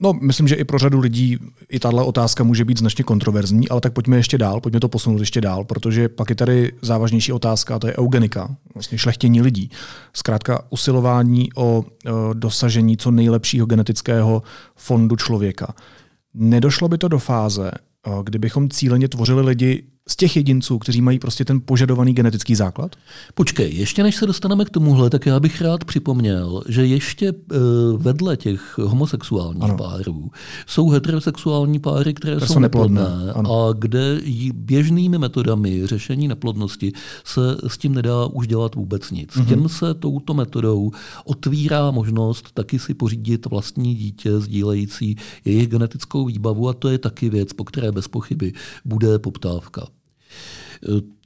No, 0.00 0.12
myslím, 0.12 0.48
že 0.48 0.54
i 0.54 0.64
pro 0.64 0.78
řadu 0.78 1.00
lidí 1.00 1.38
i 1.68 1.78
tahle 1.78 2.04
otázka 2.04 2.44
může 2.44 2.64
být 2.64 2.78
značně 2.78 3.04
kontroverzní, 3.04 3.68
ale 3.68 3.80
tak 3.80 3.92
pojďme 3.92 4.16
ještě 4.16 4.38
dál, 4.38 4.60
pojďme 4.60 4.80
to 4.80 4.88
posunout 4.88 5.20
ještě 5.20 5.40
dál, 5.40 5.64
protože 5.64 6.08
pak 6.08 6.30
je 6.30 6.36
tady 6.36 6.72
závažnější 6.82 7.32
otázka, 7.32 7.74
a 7.74 7.78
to 7.78 7.86
je 7.86 7.96
eugenika, 7.98 8.56
vlastně 8.74 8.98
šlechtění 8.98 9.42
lidí. 9.42 9.70
Zkrátka 10.12 10.62
usilování 10.70 11.52
o, 11.52 11.62
o 11.62 11.84
dosažení 12.32 12.96
co 12.96 13.10
nejlepšího 13.10 13.66
genetického 13.66 14.42
fondu 14.76 15.16
člověka. 15.16 15.74
Nedošlo 16.34 16.88
by 16.88 16.98
to 16.98 17.08
do 17.08 17.18
fáze, 17.18 17.70
kdybychom 18.24 18.68
cíleně 18.68 19.08
tvořili 19.08 19.42
lidi 19.42 19.82
z 20.08 20.16
těch 20.16 20.36
jedinců, 20.36 20.78
kteří 20.78 21.02
mají 21.02 21.18
prostě 21.18 21.44
ten 21.44 21.60
požadovaný 21.64 22.14
genetický 22.14 22.54
základ? 22.54 22.96
Počkej, 23.34 23.72
ještě 23.72 24.02
než 24.02 24.16
se 24.16 24.26
dostaneme 24.26 24.64
k 24.64 24.70
tomuhle, 24.70 25.10
tak 25.10 25.26
já 25.26 25.40
bych 25.40 25.62
rád 25.62 25.84
připomněl, 25.84 26.62
že 26.68 26.86
ještě 26.86 27.32
uh, 27.32 27.38
vedle 28.02 28.36
těch 28.36 28.78
homosexuálních 28.78 29.62
ano. 29.62 29.76
párů 29.76 30.30
jsou 30.66 30.88
heterosexuální 30.88 31.78
páry, 31.78 32.14
které, 32.14 32.36
které 32.36 32.48
jsou, 32.48 32.58
neplodné, 32.58 33.00
neplodné 33.00 33.50
a 33.50 33.72
kde 33.72 34.20
běžnými 34.54 35.18
metodami 35.18 35.86
řešení 35.86 36.28
neplodnosti 36.28 36.92
se 37.24 37.40
s 37.66 37.78
tím 37.78 37.94
nedá 37.94 38.26
už 38.26 38.46
dělat 38.46 38.74
vůbec 38.74 39.10
nic. 39.10 39.30
Mm-hmm. 39.30 39.46
Těm 39.46 39.68
se 39.68 39.94
touto 39.94 40.34
metodou 40.34 40.90
otvírá 41.24 41.90
možnost 41.90 42.52
taky 42.54 42.78
si 42.78 42.94
pořídit 42.94 43.46
vlastní 43.46 43.94
dítě 43.94 44.40
sdílející 44.40 45.16
jejich 45.44 45.68
genetickou 45.68 46.24
výbavu 46.24 46.68
a 46.68 46.72
to 46.72 46.88
je 46.88 46.98
taky 46.98 47.30
věc, 47.30 47.52
po 47.52 47.64
které 47.64 47.92
bez 47.92 48.08
pochyby 48.08 48.52
bude 48.84 49.18
poptávka. 49.18 49.95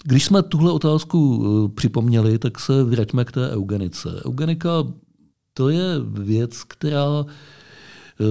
Když 0.04 0.24
jsme 0.24 0.42
tuhle 0.42 0.72
otázku 0.72 1.44
eh, 1.44 1.74
připomněli, 1.74 2.38
tak 2.38 2.60
se 2.60 2.84
vraťme 2.84 3.24
k 3.24 3.32
té 3.32 3.50
eugenice. 3.50 4.22
Eugenika 4.26 4.70
to 5.54 5.68
je 5.68 5.84
věc, 6.12 6.64
která 6.64 7.24
eh, 7.24 8.24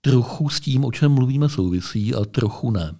trochu 0.00 0.48
s 0.48 0.60
tím, 0.60 0.84
o 0.84 0.92
čem 0.92 1.12
mluvíme, 1.12 1.48
souvisí 1.48 2.14
a 2.14 2.24
trochu 2.24 2.70
ne. 2.70 2.94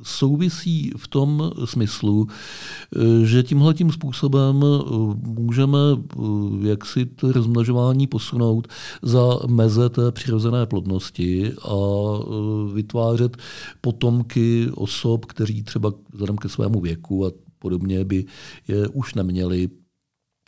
Eh, 0.00 0.04
souvisí 0.04 0.92
v 0.96 1.08
tom 1.08 1.52
smyslu, 1.64 2.26
že 3.24 3.42
tímhle 3.42 3.74
tím 3.74 3.92
způsobem 3.92 4.64
eh, 4.64 4.84
můžeme 5.22 5.78
eh, 5.98 6.68
jaksi 6.68 7.06
to 7.06 7.32
rozmnožování 7.32 8.06
posunout 8.06 8.68
za 9.02 9.38
meze 9.46 9.88
té 9.88 10.12
přirozené 10.12 10.66
plodnosti 10.66 11.52
a 11.52 11.74
eh, 11.74 12.74
vytvářet 12.74 13.36
potomky 13.80 14.68
osob, 14.74 15.24
kteří 15.24 15.62
třeba 15.62 15.92
vzhledem 16.12 16.36
ke 16.36 16.48
svému 16.48 16.80
věku 16.80 17.26
a 17.26 17.30
podobně 17.58 18.04
by 18.04 18.24
je 18.68 18.88
už 18.88 19.14
neměli 19.14 19.68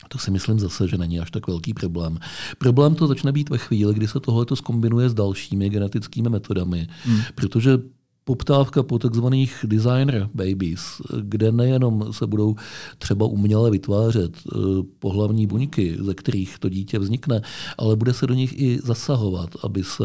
to 0.09 0.17
si 0.17 0.31
myslím 0.31 0.59
zase, 0.59 0.87
že 0.87 0.97
není 0.97 1.19
až 1.19 1.31
tak 1.31 1.47
velký 1.47 1.73
problém. 1.73 2.17
Problém 2.57 2.95
to 2.95 3.07
začne 3.07 3.31
být 3.31 3.49
ve 3.49 3.57
chvíli, 3.57 3.93
kdy 3.93 4.07
se 4.07 4.19
tohle 4.19 4.45
skombinuje 4.53 5.09
s 5.09 5.13
dalšími 5.13 5.69
genetickými 5.69 6.29
metodami, 6.29 6.87
hmm. 7.03 7.19
protože 7.35 7.77
poptávka 8.23 8.83
po 8.83 8.99
takzvaných 8.99 9.65
designer 9.67 10.29
babies, 10.33 11.01
kde 11.21 11.51
nejenom 11.51 12.13
se 12.13 12.27
budou 12.27 12.55
třeba 12.97 13.25
uměle 13.25 13.71
vytvářet 13.71 14.31
eh, 14.37 14.57
pohlavní 14.99 15.47
buňky, 15.47 15.97
ze 16.01 16.13
kterých 16.13 16.59
to 16.59 16.69
dítě 16.69 16.99
vznikne, 16.99 17.41
ale 17.77 17.95
bude 17.95 18.13
se 18.13 18.27
do 18.27 18.33
nich 18.33 18.61
i 18.61 18.79
zasahovat, 18.83 19.49
aby 19.63 19.83
se 19.83 20.03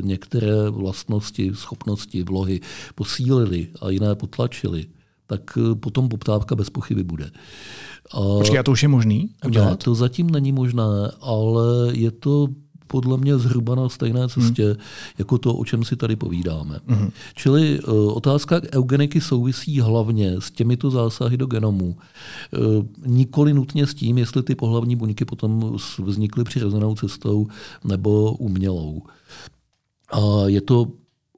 některé 0.00 0.70
vlastnosti, 0.70 1.50
schopnosti, 1.54 2.22
vlohy 2.22 2.60
posílily 2.94 3.68
a 3.80 3.90
jiné 3.90 4.14
potlačily, 4.14 4.86
tak 5.26 5.58
eh, 5.58 5.74
potom 5.74 6.08
poptávka 6.08 6.54
bez 6.54 6.70
pochyby 6.70 7.04
bude. 7.04 7.30
A 8.10 8.38
Počkej, 8.38 8.58
a 8.58 8.62
to 8.62 8.72
už 8.72 8.82
je 8.82 8.88
možný 8.88 9.30
udělat? 9.46 9.70
Ne, 9.70 9.76
to 9.76 9.94
zatím 9.94 10.30
není 10.30 10.52
možné, 10.52 11.10
ale 11.20 11.94
je 11.94 12.10
to 12.10 12.48
podle 12.90 13.16
mě 13.16 13.38
zhruba 13.38 13.74
na 13.74 13.88
stejné 13.88 14.28
cestě, 14.28 14.64
hmm. 14.64 14.76
jako 15.18 15.38
to, 15.38 15.54
o 15.54 15.64
čem 15.64 15.84
si 15.84 15.96
tady 15.96 16.16
povídáme. 16.16 16.80
Hmm. 16.86 17.10
Čili 17.34 17.80
uh, 17.80 18.16
otázka 18.16 18.60
eugeniky 18.72 19.20
souvisí 19.20 19.80
hlavně 19.80 20.36
s 20.38 20.50
těmito 20.50 20.90
zásahy 20.90 21.36
do 21.36 21.46
genomu. 21.46 21.96
Uh, 21.96 22.86
nikoli 23.06 23.54
nutně 23.54 23.86
s 23.86 23.94
tím, 23.94 24.18
jestli 24.18 24.42
ty 24.42 24.54
pohlavní 24.54 24.96
buňky 24.96 25.24
potom 25.24 25.76
vznikly 25.98 26.44
přirozenou 26.44 26.94
cestou 26.94 27.46
nebo 27.84 28.32
umělou. 28.32 29.02
A 30.12 30.20
je 30.46 30.60
to 30.60 30.86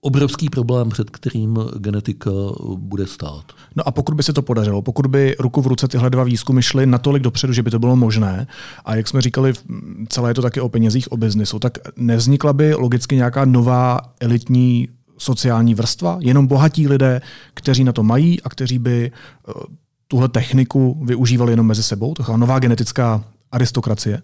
obrovský 0.04 0.49
problém, 0.49 0.88
před 0.88 1.11
kterým 1.11 1.59
genetika 1.78 2.30
bude 2.76 3.06
stát. 3.06 3.44
No 3.76 3.88
a 3.88 3.90
pokud 3.90 4.14
by 4.14 4.23
se 4.23 4.32
to 4.32 4.42
podařilo, 4.42 4.82
pokud 4.82 5.06
by 5.06 5.37
ruku 5.38 5.62
v 5.62 5.66
ruce 5.66 5.88
tyhle 5.88 6.11
dva 6.11 6.25
výzkumy 6.25 6.62
šly 6.62 6.87
natolik 6.87 7.23
dopředu, 7.23 7.52
že 7.52 7.62
by 7.62 7.71
to 7.71 7.78
bylo 7.78 7.97
možné, 7.97 8.47
a 8.85 8.94
jak 8.94 9.09
jsme 9.09 9.21
říkali, 9.21 9.52
celé 10.09 10.30
je 10.30 10.35
to 10.35 10.42
taky 10.42 10.61
o 10.61 10.68
penězích, 10.68 11.12
o 11.12 11.16
biznisu, 11.16 11.59
tak 11.59 11.78
nevznikla 11.97 12.52
by 12.52 12.75
logicky 12.75 13.16
nějaká 13.16 13.44
nová 13.44 13.99
elitní 14.21 14.88
sociální 15.18 15.75
vrstva, 15.75 16.18
jenom 16.21 16.47
bohatí 16.47 16.88
lidé, 16.88 17.21
kteří 17.54 17.85
na 17.85 17.92
to 17.92 18.02
mají 18.02 18.42
a 18.42 18.49
kteří 18.49 18.78
by 18.78 19.12
eh, 19.12 19.52
tuhle 20.09 20.28
techniku 20.28 21.04
využívali 21.04 21.52
jenom 21.52 21.66
mezi 21.66 21.82
sebou, 21.82 22.14
taková 22.14 22.37
nová 22.37 22.59
genetická 22.59 23.25
aristokracie? 23.52 24.23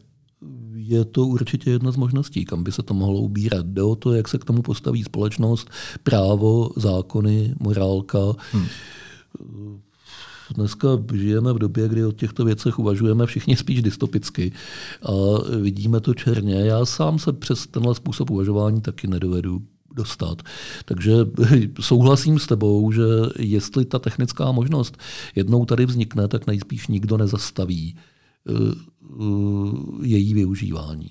Je 0.89 1.05
to 1.05 1.27
určitě 1.27 1.71
jedna 1.71 1.91
z 1.91 1.97
možností, 1.97 2.45
kam 2.45 2.65
by 2.65 2.73
se 2.73 2.83
to 2.83 2.95
mohlo 2.95 3.21
ubírat. 3.21 3.67
Jde 3.67 3.83
o 3.83 3.97
to, 3.97 4.15
jak 4.15 4.29
se 4.29 4.39
k 4.39 4.45
tomu 4.45 4.63
postaví 4.63 5.05
společnost, 5.05 5.71
právo, 6.03 6.71
zákony, 6.77 7.55
morálka. 7.61 8.19
Hmm. 8.53 8.67
Dneska 10.55 10.89
žijeme 11.15 11.53
v 11.53 11.59
době, 11.59 11.89
kdy 11.89 12.05
o 12.05 12.13
těchto 12.13 12.45
věcech 12.45 12.79
uvažujeme 12.79 13.27
všichni 13.27 13.57
spíš 13.57 13.83
dystopicky 13.83 14.53
a 15.03 15.13
vidíme 15.61 16.01
to 16.01 16.15
černě. 16.15 16.55
Já 16.55 16.85
sám 16.85 17.19
se 17.19 17.33
přes 17.33 17.67
tenhle 17.67 17.95
způsob 17.95 18.31
uvažování 18.31 18.81
taky 18.81 19.07
nedovedu 19.07 19.63
dostat. 19.95 20.43
Takže 20.85 21.13
souhlasím 21.81 22.39
s 22.39 22.47
tebou, 22.47 22.93
že 22.93 23.03
jestli 23.39 23.85
ta 23.85 23.99
technická 23.99 24.53
možnost 24.53 24.99
jednou 25.35 25.65
tady 25.65 25.87
vznikne, 25.87 26.29
tak 26.29 26.47
nejspíš 26.47 26.87
nikdo 26.89 27.17
nezastaví 27.17 27.97
eh, 28.49 28.99
Eh, 29.11 29.15
její 30.11 30.35
využívání. 30.35 31.09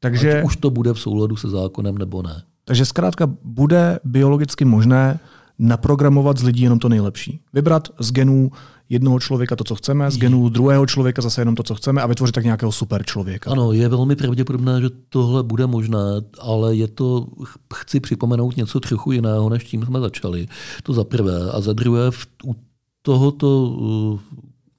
Takže, 0.00 0.38
Ať 0.38 0.44
už 0.44 0.56
to 0.56 0.70
bude 0.70 0.94
v 0.94 1.00
souladu 1.00 1.36
se 1.36 1.48
zákonem 1.48 1.98
nebo 1.98 2.22
ne. 2.22 2.42
Takže 2.64 2.84
zkrátka 2.84 3.26
bude 3.44 3.98
biologicky 4.04 4.64
možné 4.64 5.20
naprogramovat 5.58 6.38
z 6.38 6.42
lidí 6.42 6.62
jenom 6.62 6.78
to 6.78 6.88
nejlepší. 6.88 7.40
Vybrat 7.52 7.88
z 8.00 8.12
genů 8.12 8.50
jednoho 8.88 9.20
člověka 9.20 9.56
to, 9.56 9.64
co 9.64 9.74
chceme, 9.74 10.10
z 10.10 10.18
genů 10.18 10.48
druhého 10.48 10.86
člověka 10.86 11.22
zase 11.22 11.40
jenom 11.40 11.54
to, 11.54 11.62
co 11.62 11.74
chceme 11.74 12.02
a 12.02 12.06
vytvořit 12.06 12.34
tak 12.34 12.44
nějakého 12.44 12.72
super 12.72 13.04
člověka. 13.04 13.50
Ano, 13.50 13.72
je 13.72 13.88
velmi 13.88 14.16
pravděpodobné, 14.16 14.80
že 14.80 14.88
tohle 15.08 15.42
bude 15.42 15.66
možné, 15.66 15.98
ale 16.40 16.76
je 16.76 16.88
to, 16.88 17.26
chci 17.74 18.00
připomenout 18.00 18.56
něco 18.56 18.80
trochu 18.80 19.12
jiného, 19.12 19.48
než 19.48 19.64
tím 19.64 19.86
jsme 19.86 20.00
začali. 20.00 20.48
To 20.82 20.92
za 20.92 21.04
prvé. 21.04 21.50
A 21.52 21.60
za 21.60 21.72
druhé, 21.72 22.10
u 22.44 22.56
tohoto 23.02 23.78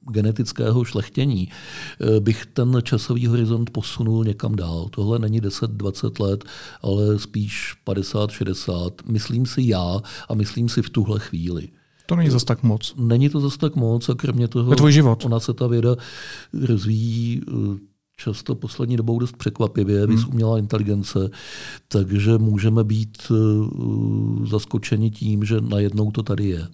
genetického 0.09 0.83
šlechtění, 0.83 1.47
eh, 1.47 2.19
bych 2.19 2.45
ten 2.45 2.77
časový 2.83 3.27
horizont 3.27 3.69
posunul 3.69 4.25
někam 4.25 4.55
dál. 4.55 4.87
Tohle 4.89 5.19
není 5.19 5.41
10-20 5.41 6.19
let, 6.19 6.43
ale 6.81 7.19
spíš 7.19 7.75
50-60. 7.83 9.01
Myslím 9.05 9.45
si 9.45 9.61
já 9.65 10.01
a 10.29 10.33
myslím 10.33 10.69
si 10.69 10.81
v 10.81 10.89
tuhle 10.89 11.19
chvíli. 11.19 11.69
To 12.05 12.15
není 12.15 12.29
zas 12.29 12.43
tak 12.43 12.63
moc. 12.63 12.93
Není 12.97 13.29
to 13.29 13.39
zas 13.39 13.57
tak 13.57 13.75
moc 13.75 14.09
a 14.09 14.15
kromě 14.15 14.47
toho... 14.47 14.71
Je 14.71 14.75
tvůj 14.75 14.91
život. 14.91 15.25
Ona 15.25 15.39
se 15.39 15.53
ta 15.53 15.67
věda 15.67 15.95
rozvíjí 16.53 17.41
eh, 17.47 17.91
často 18.17 18.55
poslední 18.55 18.97
dobou 18.97 19.19
dost 19.19 19.37
překvapivě, 19.37 20.05
hmm. 20.05 20.23
umělá 20.29 20.57
inteligence, 20.57 21.29
takže 21.87 22.37
můžeme 22.37 22.83
být 22.83 23.17
uh, 23.29 24.45
zaskočeni 24.45 25.11
tím, 25.11 25.43
že 25.43 25.61
najednou 25.61 26.11
to 26.11 26.23
tady 26.23 26.45
je. 26.45 26.67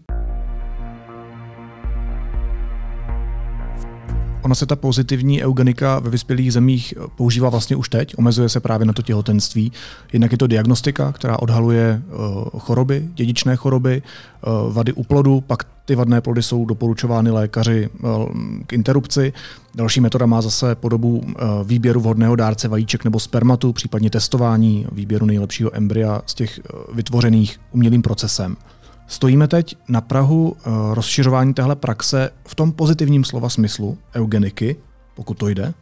Ona 4.48 4.56
se 4.56 4.66
ta 4.66 4.76
pozitivní 4.76 5.44
eugenika 5.44 6.00
ve 6.00 6.10
vyspělých 6.10 6.54
zemích 6.54 6.94
používá 7.16 7.50
vlastně 7.50 7.76
už 7.76 7.90
teď, 7.90 8.14
omezuje 8.18 8.50
se 8.50 8.60
právě 8.60 8.86
na 8.86 8.94
to 8.94 9.02
těhotenství. 9.02 9.72
Jednak 10.14 10.32
je 10.32 10.38
to 10.38 10.48
diagnostika, 10.48 11.12
která 11.12 11.40
odhaluje 11.40 12.02
uh, 12.08 12.60
choroby, 12.60 13.10
dědičné 13.14 13.56
choroby, 13.56 14.02
uh, 14.48 14.74
vady 14.74 14.94
u 14.94 15.04
plodu, 15.04 15.42
pak 15.42 15.64
ty 15.86 15.96
vadné 15.96 16.22
plody 16.22 16.44
jsou 16.44 16.66
doporučovány 16.66 17.32
lékaři 17.32 17.90
uh, 18.04 18.26
k 18.68 18.74
interrupci. 18.74 19.34
Další 19.76 20.02
metoda 20.02 20.26
má 20.26 20.42
zase 20.42 20.76
podobu 20.76 21.24
výběru 21.64 22.00
vhodného 22.02 22.36
dárce 22.36 22.68
vajíček 22.68 23.04
nebo 23.04 23.20
spermatu, 23.20 23.74
případně 23.74 24.10
testování 24.10 24.86
výběru 24.92 25.26
nejlepšího 25.26 25.76
embrya 25.76 26.22
z 26.26 26.34
těch 26.34 26.60
vytvořených 26.94 27.60
umělým 27.72 28.02
procesem. 28.02 28.56
Stojíme 29.08 29.48
teď 29.48 29.76
na 29.90 30.02
Prahu 30.02 30.56
eh, 30.58 30.70
rozšiřování 30.94 31.54
téhle 31.54 31.76
praxe 31.76 32.30
v 32.48 32.56
tom 32.56 32.72
pozitivním 32.72 33.24
slova 33.24 33.50
smyslu 33.50 33.98
eugeniky, 34.16 34.76
pokud 35.16 35.38
to 35.38 35.50
jde? 35.50 35.74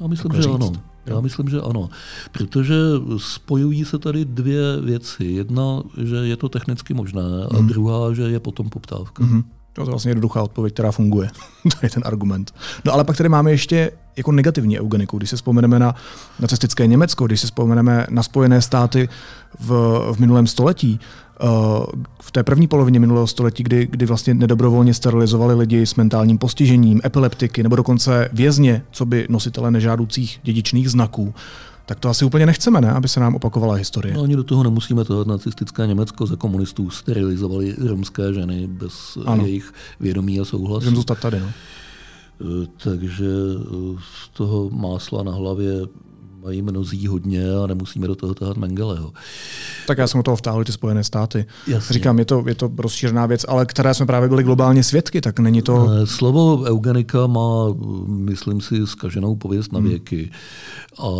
Já 0.00 0.06
myslím, 0.06 0.32
že 0.32 0.42
říct. 0.42 0.52
ano. 0.54 0.72
Já 1.06 1.20
myslím, 1.20 1.48
že 1.48 1.60
ano, 1.60 1.88
protože 2.32 2.74
spojují 3.16 3.84
se 3.84 3.98
tady 3.98 4.24
dvě 4.24 4.80
věci. 4.80 5.24
Jedna, 5.24 5.82
že 6.02 6.16
je 6.16 6.36
to 6.36 6.48
technicky 6.48 6.94
možné, 6.94 7.22
a 7.50 7.56
hmm. 7.56 7.68
druhá, 7.68 8.14
že 8.14 8.22
je 8.22 8.40
potom 8.40 8.70
poptávka. 8.70 9.24
Hmm. 9.24 9.44
To 9.72 9.80
je 9.82 9.86
vlastně 9.86 10.10
jednoduchá 10.10 10.42
odpověď, 10.42 10.74
která 10.74 10.92
funguje. 10.92 11.30
to 11.62 11.78
je 11.82 11.90
ten 11.90 12.02
argument. 12.06 12.54
No 12.84 12.92
ale 12.92 13.04
pak 13.04 13.16
tady 13.16 13.28
máme 13.28 13.50
ještě 13.50 13.90
jako 14.16 14.32
negativní 14.32 14.80
eugeniku. 14.80 15.18
Když 15.18 15.30
si 15.30 15.36
vzpomeneme 15.36 15.78
na 15.78 15.94
nacistické 16.40 16.86
Německo, 16.86 17.26
když 17.26 17.40
si 17.40 17.46
vzpomeneme 17.46 18.06
na 18.10 18.22
Spojené 18.22 18.62
státy 18.62 19.08
v, 19.58 19.68
v 20.12 20.20
minulém 20.20 20.46
století, 20.46 21.00
v 22.22 22.32
té 22.32 22.42
první 22.42 22.68
polovině 22.68 23.00
minulého 23.00 23.26
století, 23.26 23.62
kdy, 23.62 23.86
kdy 23.90 24.06
vlastně 24.06 24.34
nedobrovolně 24.34 24.94
sterilizovali 24.94 25.54
lidi 25.54 25.86
s 25.86 25.94
mentálním 25.94 26.38
postižením, 26.38 27.00
epileptiky 27.04 27.62
nebo 27.62 27.76
dokonce 27.76 28.28
vězně, 28.32 28.82
co 28.90 29.06
by 29.06 29.26
nositele 29.30 29.70
nežádoucích 29.70 30.40
dědičných 30.42 30.90
znaků, 30.90 31.34
tak 31.86 32.00
to 32.00 32.08
asi 32.08 32.24
úplně 32.24 32.46
nechceme, 32.46 32.80
ne? 32.80 32.90
aby 32.90 33.08
se 33.08 33.20
nám 33.20 33.34
opakovala 33.34 33.74
historie. 33.74 34.14
No, 34.14 34.22
ani 34.22 34.36
do 34.36 34.44
toho 34.44 34.62
nemusíme 34.62 35.04
to 35.04 35.24
nacistické 35.24 35.86
Německo 35.86 36.26
za 36.26 36.36
komunistů 36.36 36.90
sterilizovali 36.90 37.74
romské 37.88 38.32
ženy 38.32 38.66
bez 38.66 39.18
ano. 39.26 39.46
jejich 39.46 39.72
vědomí 40.00 40.40
a 40.40 40.44
souhlasu. 40.44 40.84
Můžeme 40.84 40.96
zůstat 40.96 41.18
tady. 41.18 41.40
No. 41.40 41.46
Eh, 42.40 42.66
takže 42.84 43.26
eh, 43.60 43.98
z 44.24 44.28
toho 44.28 44.70
másla 44.70 45.22
na 45.22 45.32
hlavě 45.32 45.72
mají 46.44 46.62
mnozí 46.62 47.06
hodně 47.06 47.44
a 47.64 47.66
nemusíme 47.66 48.06
do 48.06 48.14
toho 48.14 48.34
tahat 48.34 48.56
Mengeleho. 48.56 49.12
Tak 49.86 49.98
já 49.98 50.06
jsem 50.06 50.20
o 50.20 50.22
toho 50.22 50.36
vtáhl 50.36 50.64
ty 50.64 50.72
Spojené 50.72 51.04
státy. 51.04 51.46
Jasně. 51.66 51.94
Říkám, 51.94 52.18
je 52.18 52.24
to, 52.24 52.44
je 52.46 52.54
to 52.54 52.70
rozšířená 52.78 53.26
věc, 53.26 53.44
ale 53.48 53.66
které 53.66 53.94
jsme 53.94 54.06
právě 54.06 54.28
byli 54.28 54.42
globálně 54.42 54.82
svědky, 54.82 55.20
tak 55.20 55.38
není 55.38 55.62
to... 55.62 55.88
Slovo 56.04 56.62
eugenika 56.62 57.26
má, 57.26 57.74
myslím 58.06 58.60
si, 58.60 58.86
zkaženou 58.86 59.36
pověst 59.36 59.72
na 59.72 59.78
hmm. 59.78 59.88
věky. 59.88 60.30
Hmm. 60.98 61.08
A 61.08 61.12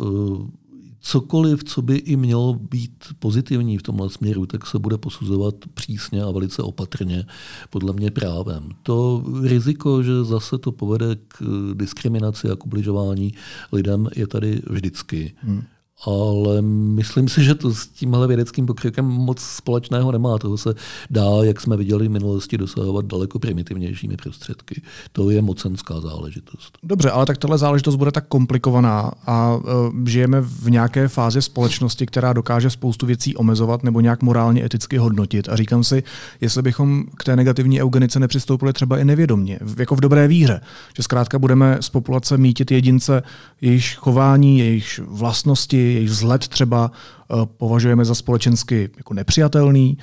eh, 0.00 0.61
cokoliv, 1.02 1.64
co 1.64 1.82
by 1.82 1.96
i 1.96 2.16
mělo 2.16 2.54
být 2.54 3.04
pozitivní 3.18 3.78
v 3.78 3.82
tomhle 3.82 4.10
směru, 4.10 4.46
tak 4.46 4.66
se 4.66 4.78
bude 4.78 4.98
posuzovat 4.98 5.54
přísně 5.74 6.22
a 6.22 6.30
velice 6.30 6.62
opatrně, 6.62 7.24
podle 7.70 7.92
mě 7.92 8.10
právem. 8.10 8.68
To 8.82 9.24
riziko, 9.42 10.02
že 10.02 10.24
zase 10.24 10.58
to 10.58 10.72
povede 10.72 11.16
k 11.28 11.42
diskriminaci 11.74 12.50
a 12.50 12.56
k 12.56 12.66
ubližování 12.66 13.34
lidem, 13.72 14.08
je 14.16 14.26
tady 14.26 14.62
vždycky. 14.70 15.34
Hmm 15.42 15.62
ale 16.06 16.62
myslím 16.62 17.28
si, 17.28 17.44
že 17.44 17.54
to 17.54 17.74
s 17.74 17.86
tímhle 17.86 18.26
vědeckým 18.26 18.66
pokrokem 18.66 19.04
moc 19.04 19.40
společného 19.40 20.12
nemá. 20.12 20.38
Toho 20.38 20.58
se 20.58 20.74
dá, 21.10 21.30
jak 21.42 21.60
jsme 21.60 21.76
viděli 21.76 22.08
v 22.08 22.10
minulosti, 22.10 22.58
dosahovat 22.58 23.04
daleko 23.04 23.38
primitivnějšími 23.38 24.16
prostředky. 24.16 24.82
To 25.12 25.30
je 25.30 25.42
mocenská 25.42 26.00
záležitost. 26.00 26.78
Dobře, 26.82 27.10
ale 27.10 27.26
tak 27.26 27.38
tahle 27.38 27.58
záležitost 27.58 27.96
bude 27.96 28.12
tak 28.12 28.26
komplikovaná 28.28 29.10
a 29.26 29.56
uh, 29.56 29.62
žijeme 30.06 30.40
v 30.40 30.70
nějaké 30.70 31.08
fázi 31.08 31.42
společnosti, 31.42 32.06
která 32.06 32.32
dokáže 32.32 32.70
spoustu 32.70 33.06
věcí 33.06 33.36
omezovat 33.36 33.82
nebo 33.82 34.00
nějak 34.00 34.22
morálně 34.22 34.64
eticky 34.64 34.96
hodnotit. 34.96 35.48
A 35.48 35.56
říkám 35.56 35.84
si, 35.84 36.02
jestli 36.40 36.62
bychom 36.62 37.04
k 37.16 37.24
té 37.24 37.36
negativní 37.36 37.82
eugenice 37.82 38.20
nepřistoupili 38.20 38.72
třeba 38.72 38.98
i 38.98 39.04
nevědomně, 39.04 39.58
jako 39.78 39.96
v 39.96 40.00
dobré 40.00 40.28
víře, 40.28 40.60
že 40.96 41.02
zkrátka 41.02 41.38
budeme 41.38 41.78
z 41.80 41.88
populace 41.88 42.38
mítit 42.38 42.70
jedince, 42.70 43.22
jejich 43.60 43.94
chování, 43.94 44.58
jejich 44.58 45.00
vlastnosti, 45.06 45.91
jejich 45.92 46.10
vzhled 46.10 46.48
třeba 46.48 46.90
eh, 46.92 47.36
považujeme 47.56 48.04
za 48.04 48.14
společensky 48.14 48.90
jako 48.96 49.14
nepřijatelný, 49.14 49.98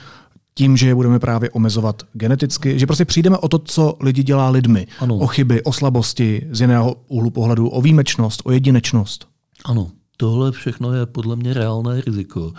tím, 0.60 0.78
že 0.78 0.88
je 0.88 0.96
budeme 0.96 1.20
právě 1.20 1.50
omezovat 1.50 2.04
geneticky, 2.14 2.80
že 2.80 2.86
prostě 2.86 3.06
přijdeme 3.06 3.38
o 3.38 3.48
to, 3.48 3.60
co 3.60 3.98
lidi 4.02 4.24
dělá 4.24 4.50
lidmi. 4.50 4.88
Ano. 5.00 5.18
O 5.18 5.28
chyby, 5.28 5.64
o 5.64 5.74
slabosti, 5.74 6.48
z 6.52 6.62
jiného 6.62 6.96
úhlu 7.08 7.30
pohledu, 7.30 7.70
o 7.70 7.82
výjimečnost, 7.82 8.42
o 8.44 8.52
jedinečnost. 8.52 9.28
Ano, 9.66 9.92
tohle 10.18 10.52
všechno 10.52 10.94
je 10.94 11.06
podle 11.06 11.36
mě 11.36 11.54
reálné 11.54 12.02
riziko. 12.02 12.54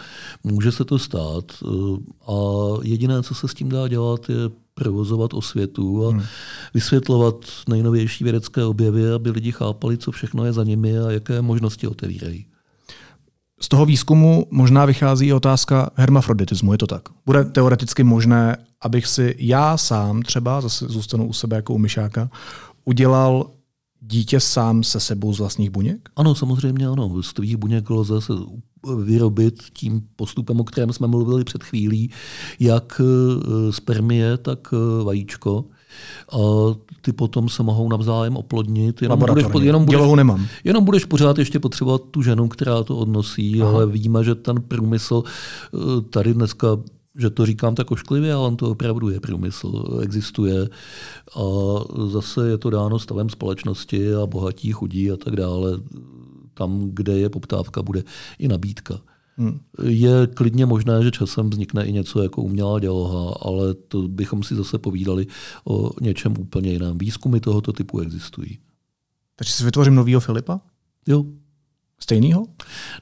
Může 0.45 0.73
se 0.73 0.85
to 0.85 0.99
stát 0.99 1.45
eh, 1.65 1.69
a 2.27 2.35
jediné, 2.83 3.23
co 3.23 3.35
se 3.35 3.49
s 3.49 3.55
tím 3.55 3.69
dá 3.69 3.89
dělat, 3.89 4.29
je 4.29 4.37
provozovat 4.75 5.35
o 5.35 5.43
světu 5.43 6.07
a 6.07 6.11
hmm. 6.11 6.23
vysvětlovat 6.75 7.35
nejnovější 7.69 8.25
vědecké 8.25 8.65
objevy, 8.65 9.13
aby 9.13 9.31
lidi 9.31 9.53
chápali, 9.53 9.99
co 9.99 10.11
všechno 10.11 10.45
je 10.45 10.53
za 10.53 10.65
nimi 10.65 10.99
a 10.99 11.11
jaké 11.11 11.43
možnosti 11.43 11.87
otevírají. 11.87 12.47
Z 13.63 13.69
toho 13.69 13.87
výzkumu 13.87 14.47
možná 14.51 14.85
vychází 14.85 15.27
i 15.27 15.33
otázka 15.33 15.91
hermafroditismu, 15.95 16.73
je 16.73 16.79
to 16.79 16.87
tak? 16.87 17.03
Bude 17.27 17.45
teoreticky 17.45 18.05
možné, 18.05 18.57
abych 18.81 19.07
si 19.07 19.35
já 19.39 19.77
sám 19.77 20.23
třeba, 20.23 20.61
zase 20.61 20.87
zůstanu 20.89 21.27
u 21.27 21.33
sebe 21.33 21.57
jako 21.57 21.75
u 21.75 21.79
myšáka, 21.79 22.31
udělal 22.85 23.51
dítě 24.01 24.41
sám 24.41 24.83
se 24.83 25.01
sebou 25.01 25.33
z 25.35 25.39
vlastních 25.39 25.71
buněk? 25.71 26.09
Ano, 26.17 26.35
samozřejmě 26.35 26.87
ano. 26.87 27.23
Z 27.23 27.33
tvých 27.33 27.57
buněk 27.57 27.91
lze 27.91 28.21
se 28.21 28.33
vyrobit 29.05 29.63
tím 29.73 30.03
postupem, 30.17 30.61
o 30.61 30.65
kterém 30.65 30.93
jsme 30.93 31.07
mluvili 31.07 31.45
před 31.45 31.65
chvílí, 31.65 32.11
jak 32.61 33.01
eh, 33.01 33.73
spermie, 33.73 34.37
tak 34.37 34.69
eh, 34.73 35.05
vajíčko 35.05 35.65
a 36.33 36.39
ty 37.01 37.13
potom 37.13 37.49
se 37.49 37.63
mohou 37.63 37.89
navzájem 37.89 38.37
oplodnit. 38.37 39.03
Jenom 39.03 39.19
budeš, 39.19 39.47
jenom 39.61 39.85
budeš, 39.85 40.01
nemám. 40.15 40.47
Jenom 40.65 40.85
budeš 40.85 41.05
pořád 41.05 41.39
ještě 41.39 41.61
potřebovat 41.61 42.03
tu 42.11 42.23
ženu, 42.23 42.49
která 42.49 42.83
to 42.83 42.97
odnosí, 42.97 43.63
Aha. 43.63 43.71
ale 43.71 43.87
víme, 43.87 44.25
že 44.25 44.35
ten 44.35 44.63
průmysl 44.63 45.23
eh, 45.25 46.01
tady 46.11 46.35
dneska 46.35 46.79
že 47.19 47.31
to 47.31 47.47
říkám 47.47 47.75
tak 47.75 47.91
ošklivě, 47.91 48.35
ale 48.35 48.47
on 48.47 48.57
to 48.57 48.71
opravdu 48.71 49.09
je 49.09 49.21
průmysl, 49.21 49.99
existuje 50.03 50.69
a 51.37 51.45
zase 52.07 52.49
je 52.49 52.59
to 52.59 52.71
dáno 52.71 52.99
stavem 52.99 53.29
společnosti 53.29 54.15
a 54.15 54.27
bohatí, 54.27 54.73
chudí 54.73 55.11
a 55.11 55.17
tak 55.17 55.37
dále. 55.37 55.81
Tam, 56.55 56.91
kde 56.93 57.19
je 57.19 57.29
poptávka, 57.29 57.83
bude 57.83 58.03
i 58.39 58.49
nabídka. 58.49 59.01
Hmm. 59.41 59.61
Je 59.83 60.27
klidně 60.35 60.67
možné, 60.67 61.05
že 61.05 61.11
časem 61.11 61.51
vznikne 61.51 61.85
i 61.85 61.93
něco 61.93 62.23
jako 62.23 62.43
umělá 62.43 62.81
děloha, 62.81 63.35
ale 63.41 63.75
to 63.75 64.09
bychom 64.09 64.43
si 64.43 64.55
zase 64.55 64.79
povídali 64.79 65.27
o 65.65 65.91
něčem 66.01 66.35
úplně 66.39 66.73
jiném. 66.73 66.99
Výzkumy 66.99 67.41
tohoto 67.41 67.73
typu 67.73 68.01
existují. 68.01 68.59
Takže 69.37 69.53
si 69.53 69.65
vytvořím 69.65 69.95
novýho 69.95 70.21
Filipa? 70.21 70.61
Jo. 71.09 71.25
Stejného? 72.03 72.47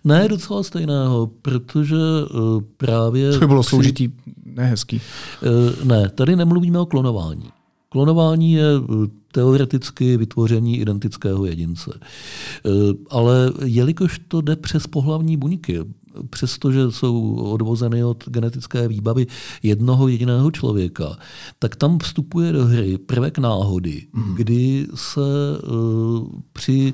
Ne, 0.05 0.29
docela 0.29 0.63
stejného, 0.63 1.27
protože 1.43 1.97
uh, 1.97 2.63
právě... 2.77 3.33
To 3.33 3.39
by 3.39 3.47
bylo 3.47 3.63
sloužitý 3.63 4.09
nehezký. 4.45 5.01
Uh, 5.01 5.85
ne, 5.85 6.09
tady 6.09 6.37
nemluvíme 6.37 6.79
o 6.79 6.87
klonování. 6.87 7.49
Klonování 7.89 8.53
je 8.53 8.65
eh, 8.65 9.09
teoreticky 9.33 10.17
vytvoření 10.17 10.81
identického 10.81 11.45
jedince. 11.47 11.91
Ale 13.11 13.53
jelikož 13.65 14.21
to 14.29 14.41
jde 14.41 14.57
přes 14.57 14.87
pohlavní 14.87 15.37
buňky, 15.37 15.79
přestože 16.31 16.91
jsou 16.91 17.35
odvozeny 17.35 18.05
od 18.05 18.29
genetické 18.29 18.89
výbavy 18.89 19.27
jednoho 19.63 20.09
jediného 20.09 20.51
člověka, 20.51 21.17
tak 21.59 21.77
tam 21.77 21.99
vstupuje 21.99 22.53
do 22.53 22.65
hry 22.65 22.99
prvek 22.99 23.39
náhody, 23.39 24.07
mm. 24.13 24.35
kdy 24.35 24.87
se 24.95 25.21
uh, 25.21 26.29
při 26.53 26.93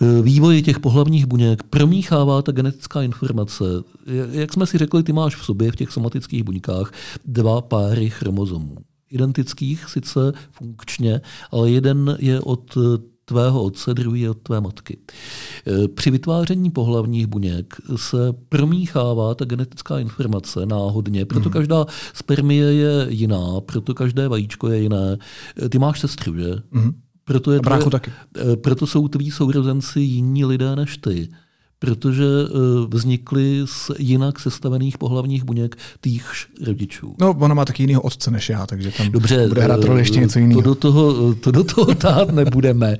eh, 0.00 0.22
vývoji 0.22 0.62
těch 0.62 0.80
pohlavních 0.80 1.26
buněk 1.26 1.62
promíchává 1.62 2.42
ta 2.42 2.52
genetická 2.52 3.02
informace. 3.02 3.64
Jak 4.32 4.52
jsme 4.52 4.66
si 4.66 4.78
řekli, 4.78 5.02
ty 5.02 5.12
máš 5.12 5.36
v 5.36 5.44
sobě 5.44 5.72
v 5.72 5.76
těch 5.76 5.90
somatických 5.90 6.42
buňkách 6.42 6.92
dva 7.24 7.60
páry 7.60 8.10
chromozomů 8.10 8.76
identických, 9.12 9.84
sice 9.88 10.32
funkčně, 10.50 11.20
ale 11.50 11.70
jeden 11.70 12.16
je 12.20 12.40
od 12.40 12.78
tvého 13.24 13.62
otce, 13.62 13.94
druhý 13.94 14.28
od 14.28 14.38
tvé 14.38 14.60
matky. 14.60 14.98
E, 15.66 15.88
při 15.88 16.10
vytváření 16.10 16.70
pohlavních 16.70 17.26
buněk 17.26 17.74
se 17.96 18.18
promíchává 18.48 19.34
ta 19.34 19.44
genetická 19.44 19.98
informace 19.98 20.66
náhodně, 20.66 21.24
proto 21.24 21.48
mm. 21.48 21.52
každá 21.52 21.86
spermie 22.14 22.74
je 22.74 23.06
jiná, 23.08 23.60
proto 23.60 23.94
každé 23.94 24.28
vajíčko 24.28 24.68
je 24.68 24.82
jiné. 24.82 25.18
E, 25.64 25.68
ty 25.68 25.78
máš 25.78 26.00
sestru, 26.00 26.36
že? 26.36 26.54
Mm. 26.70 26.92
Proto, 27.24 27.52
je 27.52 27.60
tvoje, 27.60 27.90
taky. 27.90 28.12
proto 28.54 28.86
jsou 28.86 29.08
tví 29.08 29.30
sourozenci 29.30 30.00
jiní 30.00 30.44
lidé 30.44 30.76
než 30.76 30.96
ty 30.96 31.28
protože 31.82 32.24
eh, 32.24 32.48
vznikly 32.88 33.62
z 33.64 33.90
jinak 33.98 34.40
sestavených 34.40 34.98
pohlavních 34.98 35.44
buněk 35.44 35.76
týchž 36.00 36.48
rodičů. 36.66 37.14
No, 37.20 37.36
ona 37.40 37.54
má 37.54 37.64
taky 37.64 37.82
jinýho 37.82 38.02
otce 38.02 38.30
než 38.30 38.48
já, 38.48 38.66
takže 38.66 38.90
tam 38.96 39.10
Dobře, 39.10 39.48
bude 39.48 39.62
hrát 39.62 39.84
roli 39.84 40.00
ještě 40.00 40.20
něco 40.20 40.38
jiného. 40.38 40.62
To 40.62 40.68
do 40.68 40.74
toho, 40.74 41.34
to 41.34 41.50
do 41.50 41.64
toho 41.64 41.94
tát 41.94 42.30
nebudeme. 42.30 42.96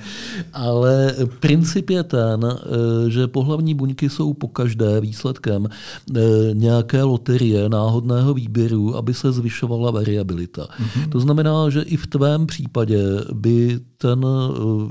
Ale 0.53 1.15
princip 1.41 1.91
je 1.91 2.03
ten, 2.03 2.41
eh, 2.45 3.11
že 3.11 3.27
pohlavní 3.27 3.75
buňky 3.75 4.11
jsou 4.11 4.35
po 4.35 4.49
každé 4.49 5.01
výsledkem 5.01 5.67
eh, 5.67 6.21
nějaké 6.53 7.03
loterie 7.03 7.69
náhodného 7.69 8.35
výběru, 8.35 8.97
aby 8.97 9.15
se 9.15 9.33
zvyšovala 9.33 9.91
variabilita. 9.91 10.63
Mm-hmm. 10.63 11.09
To 11.09 11.21
znamená, 11.21 11.71
že 11.71 11.83
i 11.83 11.97
v 11.97 12.07
tvém 12.07 12.47
případě 12.47 13.03
by 13.33 13.81
ten 14.03 14.27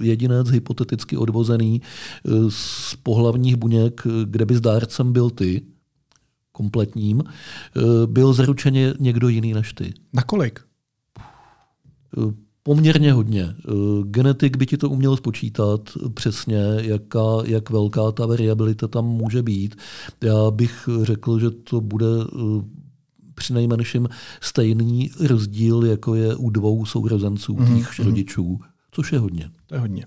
jedinec 0.02 0.50
hypoteticky 0.50 1.18
odvozený 1.18 1.82
z 2.50 2.96
pohlavních 3.04 3.56
buněk 3.56 4.02
kde 4.26 4.46
by 4.46 4.60
dárcem 4.60 5.14
byl 5.14 5.30
ty, 5.30 5.62
kompletním, 6.52 7.24
eh, 7.24 7.82
byl 8.06 8.34
zaručeně 8.34 8.94
někdo 9.00 9.28
jiný 9.28 9.54
než 9.54 9.74
ty. 9.74 9.94
Na 10.14 10.24
kolik? 10.24 10.60
Eh, 12.18 12.34
poměrně 12.64 13.14
hodně. 13.14 13.44
Eh, 13.44 13.72
genetik 14.04 14.58
by 14.58 14.66
ti 14.66 14.78
to 14.78 14.90
uměl 14.90 15.18
spočítat 15.18 15.82
přesně, 16.14 16.64
jaká, 16.78 17.42
jak 17.46 17.70
velká 17.70 18.12
ta 18.12 18.26
variabilita 18.26 18.88
tam 18.88 19.06
může 19.06 19.44
být. 19.44 19.76
Já 20.24 20.52
bych 20.52 20.90
řekl, 21.02 21.40
že 21.40 21.52
to 21.52 21.82
bude 21.82 22.08
při 23.36 23.54
nejmenším 23.54 24.10
stejný 24.42 25.12
rozdíl, 25.20 25.86
jako 25.86 26.16
je 26.16 26.36
u 26.36 26.50
dvou 26.50 26.86
sourozenců 26.86 27.54
mm-hmm. 27.54 27.78
těch 27.78 28.00
mhm. 28.00 28.08
rodičů, 28.08 28.60
což 28.92 29.12
je 29.12 29.20
hodně. 29.20 29.50
To 29.68 29.76
je 29.76 29.82
hodně. 29.82 30.06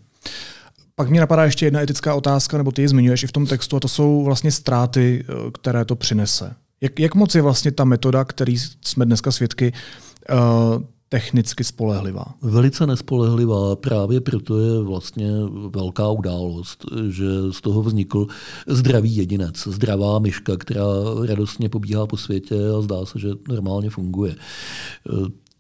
Pak 0.97 1.11
mě 1.11 1.21
napadá 1.21 1.45
ještě 1.45 1.67
jedna 1.67 1.81
etická 1.81 2.15
otázka, 2.15 2.59
nebo 2.59 2.73
ty 2.73 2.83
ji 2.83 2.89
zmiňuješ 2.89 3.23
i 3.23 3.27
v 3.27 3.33
tom 3.33 3.47
textu, 3.47 3.77
a 3.77 3.81
to 3.81 3.89
jsou 3.89 4.25
vlastně 4.25 4.53
ztráty, 4.53 5.25
eh, 5.29 5.51
které 5.51 5.85
to 5.85 5.97
přinese. 5.97 6.55
Jak, 6.81 7.01
jak 7.01 7.15
moc 7.15 7.35
je 7.35 7.43
vlastně 7.43 7.73
ta 7.73 7.85
metoda, 7.85 8.25
který 8.25 8.59
jsme 8.59 9.05
dneska 9.05 9.33
svědky, 9.33 9.73
uh, 10.31 10.83
technicky 11.09 11.65
spolehlivá? 11.65 12.25
Velice 12.43 12.87
nespolehlivá, 12.87 13.77
právě 13.77 14.21
proto 14.21 14.61
je 14.61 14.83
vlastně 14.83 15.31
velká 15.69 16.11
událost, 16.11 16.85
že 17.09 17.25
z 17.51 17.61
toho 17.61 17.83
vznikl 17.83 18.27
zdravý 18.67 19.17
jedinec, 19.17 19.69
zdravá 19.69 20.19
myška, 20.19 20.57
která 20.57 20.85
radostně 21.27 21.69
pobíhá 21.69 22.07
po 22.07 22.17
světě 22.17 22.55
a 22.79 22.81
zdá 22.81 23.07
se, 23.07 23.19
že 23.19 23.29
normálně 23.49 23.91
funguje. 23.91 24.37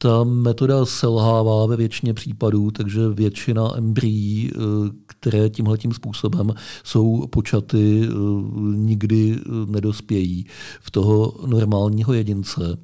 Ta 0.04 0.24
metoda 0.24 0.86
selhává 0.86 1.66
ve 1.66 1.76
většině 1.76 2.14
případů, 2.14 2.70
takže 2.70 3.08
většina 3.08 3.76
embryí, 3.76 4.50
eh, 4.54 4.58
které 5.06 5.50
tímhletím 5.50 5.92
způsobem 5.92 6.54
jsou 6.84 7.26
počaty, 7.26 8.02
eh, 8.04 8.12
nikdy 8.76 9.38
eh, 9.38 9.50
nedospějí 9.66 10.46
v 10.80 10.90
toho 10.90 11.34
normálního 11.46 12.12
jedince. 12.12 12.78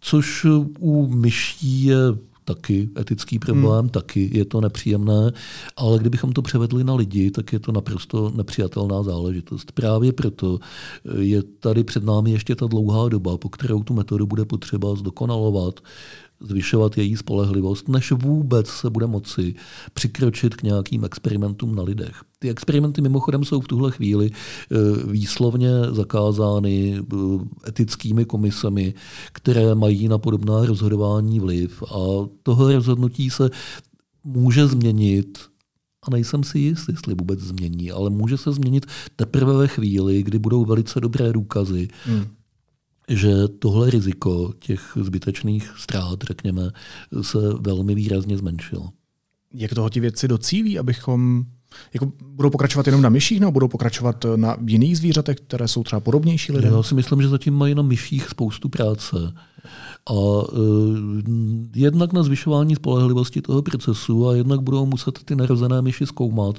Což 0.00 0.46
u 0.78 1.06
myší 1.06 1.84
je 1.84 1.96
taky 2.44 2.90
etický 2.98 3.38
problém, 3.38 3.80
hmm. 3.80 3.88
taky 3.88 4.30
je 4.32 4.44
to 4.44 4.60
nepříjemné, 4.60 5.32
ale 5.76 5.98
kdybychom 5.98 6.32
to 6.32 6.42
převedli 6.42 6.84
na 6.84 6.94
lidi, 6.94 7.30
tak 7.30 7.52
je 7.52 7.58
to 7.58 7.72
naprosto 7.72 8.32
nepřijatelná 8.34 9.02
záležitost. 9.02 9.72
Právě 9.72 10.12
proto 10.12 10.58
je 11.18 11.42
tady 11.42 11.84
před 11.84 12.04
námi 12.04 12.30
ještě 12.30 12.54
ta 12.54 12.66
dlouhá 12.66 13.08
doba, 13.08 13.38
po 13.38 13.48
kterou 13.48 13.82
tu 13.82 13.94
metodu 13.94 14.26
bude 14.26 14.44
potřeba 14.44 14.94
zdokonalovat, 14.94 15.80
zvyšovat 16.42 16.98
její 16.98 17.16
spolehlivost, 17.16 17.88
než 17.88 18.12
vůbec 18.12 18.68
se 18.68 18.90
bude 18.90 19.06
moci 19.06 19.54
přikročit 19.94 20.54
k 20.54 20.62
nějakým 20.62 21.04
experimentům 21.04 21.74
na 21.74 21.82
lidech. 21.82 22.22
Ty 22.38 22.50
experimenty 22.50 23.00
mimochodem 23.00 23.44
jsou 23.44 23.60
v 23.60 23.68
tuhle 23.68 23.90
chvíli 23.90 24.30
eh, 24.30 24.76
výslovně 25.06 25.70
zakázány 25.90 26.98
eh, 26.98 27.16
etickými 27.68 28.24
komisemi, 28.24 28.94
které 29.32 29.74
mají 29.74 30.08
na 30.08 30.18
podobná 30.18 30.66
rozhodování 30.66 31.40
vliv 31.40 31.82
a 31.82 32.28
toho 32.42 32.72
rozhodnutí 32.72 33.30
se 33.30 33.50
může 34.24 34.66
změnit 34.66 35.38
a 36.06 36.10
nejsem 36.10 36.44
si 36.44 36.58
jist, 36.58 36.88
jestli 36.88 37.14
vůbec 37.14 37.40
změní, 37.40 37.90
ale 37.90 38.10
může 38.10 38.36
se 38.36 38.52
změnit 38.52 38.86
teprve 39.16 39.56
ve 39.56 39.68
chvíli, 39.68 40.22
kdy 40.22 40.38
budou 40.38 40.64
velice 40.64 41.00
dobré 41.00 41.32
důkazy, 41.32 41.88
hmm 42.04 42.26
že 43.12 43.48
tohle 43.48 43.90
riziko 43.90 44.52
těch 44.58 44.98
zbytečných 45.00 45.74
ztrát, 45.76 46.22
řekněme, 46.22 46.70
se 47.22 47.38
velmi 47.60 47.94
výrazně 47.94 48.38
zmenšilo. 48.38 48.90
Jak 49.54 49.74
toho 49.74 49.90
ti 49.90 50.00
věci 50.00 50.28
docílí, 50.28 50.78
abychom 50.78 51.44
jako 51.94 52.12
budou 52.24 52.50
pokračovat 52.50 52.86
jenom 52.86 53.02
na 53.02 53.08
myších, 53.08 53.40
nebo 53.40 53.52
budou 53.52 53.68
pokračovat 53.68 54.26
na 54.36 54.56
jiných 54.66 54.98
zvířatech, 54.98 55.36
které 55.36 55.68
jsou 55.68 55.82
třeba 55.82 56.00
podobnější 56.00 56.52
lidem? 56.52 56.74
Já 56.74 56.82
si 56.82 56.94
myslím, 56.94 57.22
že 57.22 57.28
zatím 57.28 57.54
mají 57.54 57.74
na 57.74 57.82
myších 57.82 58.28
spoustu 58.28 58.68
práce. 58.68 59.16
A 60.06 60.12
uh, 60.12 60.46
jednak 61.74 62.12
na 62.12 62.22
zvyšování 62.22 62.74
spolehlivosti 62.74 63.42
toho 63.42 63.62
procesu 63.62 64.28
a 64.28 64.34
jednak 64.34 64.60
budou 64.60 64.86
muset 64.86 65.18
ty 65.24 65.36
narozené 65.36 65.82
myši 65.82 66.06
zkoumat 66.06 66.58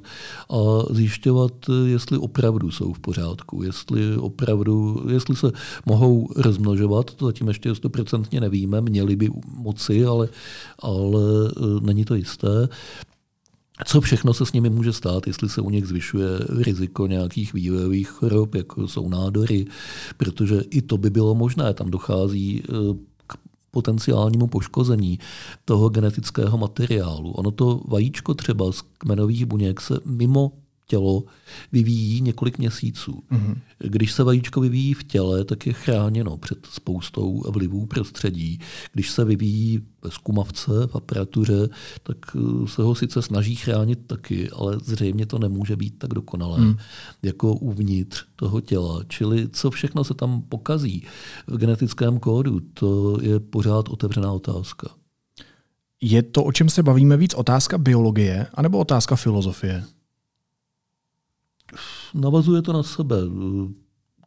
a 0.49 0.55
zjišťovat, 0.93 1.51
jestli 1.85 2.17
opravdu 2.17 2.71
jsou 2.71 2.93
v 2.93 2.99
pořádku, 2.99 3.63
jestli 3.63 4.17
opravdu, 4.17 5.05
jestli 5.09 5.35
se 5.35 5.51
mohou 5.85 6.29
rozmnožovat, 6.35 7.13
to 7.13 7.25
zatím 7.25 7.47
ještě 7.47 7.75
stoprocentně 7.75 8.41
nevíme, 8.41 8.81
měli 8.81 9.15
by 9.15 9.29
moci, 9.57 10.05
ale, 10.05 10.29
ale 10.79 11.21
uh, 11.21 11.81
není 11.81 12.05
to 12.05 12.15
jisté 12.15 12.69
co 13.85 14.01
všechno 14.01 14.33
se 14.33 14.45
s 14.45 14.53
nimi 14.53 14.69
může 14.69 14.93
stát, 14.93 15.27
jestli 15.27 15.49
se 15.49 15.61
u 15.61 15.69
nich 15.69 15.85
zvyšuje 15.85 16.29
riziko 16.49 17.07
nějakých 17.07 17.53
vývojových 17.53 18.09
chorob, 18.09 18.55
jako 18.55 18.87
jsou 18.87 19.09
nádory, 19.09 19.65
protože 20.17 20.61
i 20.69 20.81
to 20.81 20.97
by 20.97 21.09
bylo 21.09 21.35
možné. 21.35 21.73
Tam 21.73 21.91
dochází 21.91 22.63
eh, 22.63 22.73
k 23.27 23.37
potenciálnímu 23.71 24.47
poškození 24.47 25.19
toho 25.65 25.89
genetického 25.89 26.57
materiálu. 26.57 27.31
Ono 27.31 27.51
to 27.51 27.81
vajíčko 27.87 28.33
třeba 28.33 28.71
z 28.71 28.81
kmenových 28.97 29.45
buněk 29.45 29.81
se 29.81 29.99
mimo 30.05 30.51
tělo 30.85 31.23
vyvíjí 31.71 32.21
několik 32.21 32.57
měsíců. 32.57 33.23
Mm-hmm. 33.31 33.55
Když 33.79 34.11
se 34.11 34.23
vajíčko 34.23 34.61
vyvíjí 34.61 34.93
v 34.93 35.03
těle, 35.03 35.45
tak 35.45 35.67
je 35.67 35.73
chráněno 35.73 36.37
před 36.37 36.65
spoustou 36.65 37.43
vlivů 37.51 37.85
prostředí. 37.85 38.59
Když 38.93 39.09
se 39.09 39.25
vyvíjí 39.25 39.81
ve 40.03 40.11
zkumavce, 40.11 40.71
v 40.87 40.95
aparatuře, 40.95 41.69
tak 42.03 42.17
eh, 42.35 42.67
se 42.67 42.81
ho 42.81 42.95
sice 42.95 43.21
snaží 43.21 43.55
chránit 43.55 43.99
taky, 44.07 44.49
ale 44.49 44.77
zřejmě 44.83 45.25
to 45.25 45.39
nemůže 45.39 45.75
být 45.75 45.99
tak 45.99 46.09
dokonalé 46.13 46.59
mm. 46.59 46.75
jako 47.23 47.53
uvnitř 47.53 48.25
toho 48.35 48.61
těla. 48.61 49.03
Čili 49.07 49.49
co 49.49 49.71
všechno 49.71 50.03
se 50.03 50.13
tam 50.13 50.41
pokazí 50.41 51.03
v 51.47 51.57
genetickém 51.57 52.19
kódu, 52.19 52.59
to 52.59 53.17
je 53.21 53.39
pořád 53.39 53.89
otevřená 53.89 54.31
otázka. 54.31 54.87
Je 56.01 56.23
to, 56.23 56.43
o 56.43 56.51
čem 56.51 56.69
se 56.69 56.83
bavíme, 56.83 57.17
víc 57.17 57.33
otázka 57.33 57.77
biologie 57.77 58.47
anebo 58.53 58.79
otázka 58.79 59.15
filozofie? 59.15 59.83
Navazuje 62.13 62.61
to 62.61 62.73
na 62.73 62.83
sebe. 62.83 63.15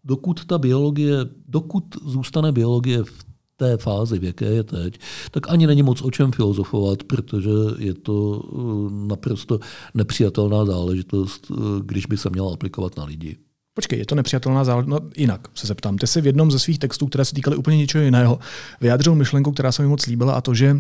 Dokud 0.05 0.45
ta 0.45 0.59
biologie, 0.59 1.17
dokud 1.49 1.85
zůstane 2.05 2.53
biologie 2.53 3.05
v 3.05 3.25
té 3.57 3.77
fázi, 3.77 4.19
v 4.19 4.25
jaké 4.25 4.45
je 4.45 4.63
teď, 4.63 5.01
tak 5.31 5.51
ani 5.51 5.67
není 5.67 5.83
moc 5.83 6.03
o 6.03 6.11
čem 6.11 6.33
filozofovat, 6.33 7.03
protože 7.03 7.51
je 7.79 7.95
to 7.95 8.43
eh, 8.45 9.07
naprosto 9.09 9.61
nepřijatelná 9.95 10.65
záležitost, 10.65 11.47
eh, 11.51 11.55
když 11.85 12.07
by 12.07 12.17
se 12.17 12.31
měla 12.31 12.53
aplikovat 12.53 12.97
na 12.97 13.05
lidi. 13.05 13.37
Počkej, 13.75 13.99
je 13.99 14.07
to 14.07 14.15
nepřijatelná 14.15 14.65
záležitost? 14.65 15.03
No, 15.03 15.11
jinak 15.17 15.49
se 15.55 15.67
zeptám. 15.67 15.99
Ty 15.99 16.07
jsi 16.07 16.21
v 16.21 16.27
jednom 16.27 16.51
ze 16.51 16.59
svých 16.59 16.79
textů, 16.79 17.07
které 17.07 17.25
se 17.25 17.35
týkaly 17.35 17.57
úplně 17.57 17.77
něčeho 17.77 18.05
jiného, 18.05 18.39
vyjádřil 18.81 19.15
myšlenku, 19.15 19.53
která 19.53 19.73
se 19.73 19.83
mi 19.83 19.89
moc 19.89 20.07
líbila, 20.07 20.35
a 20.35 20.41
to, 20.41 20.55
že 20.55 20.77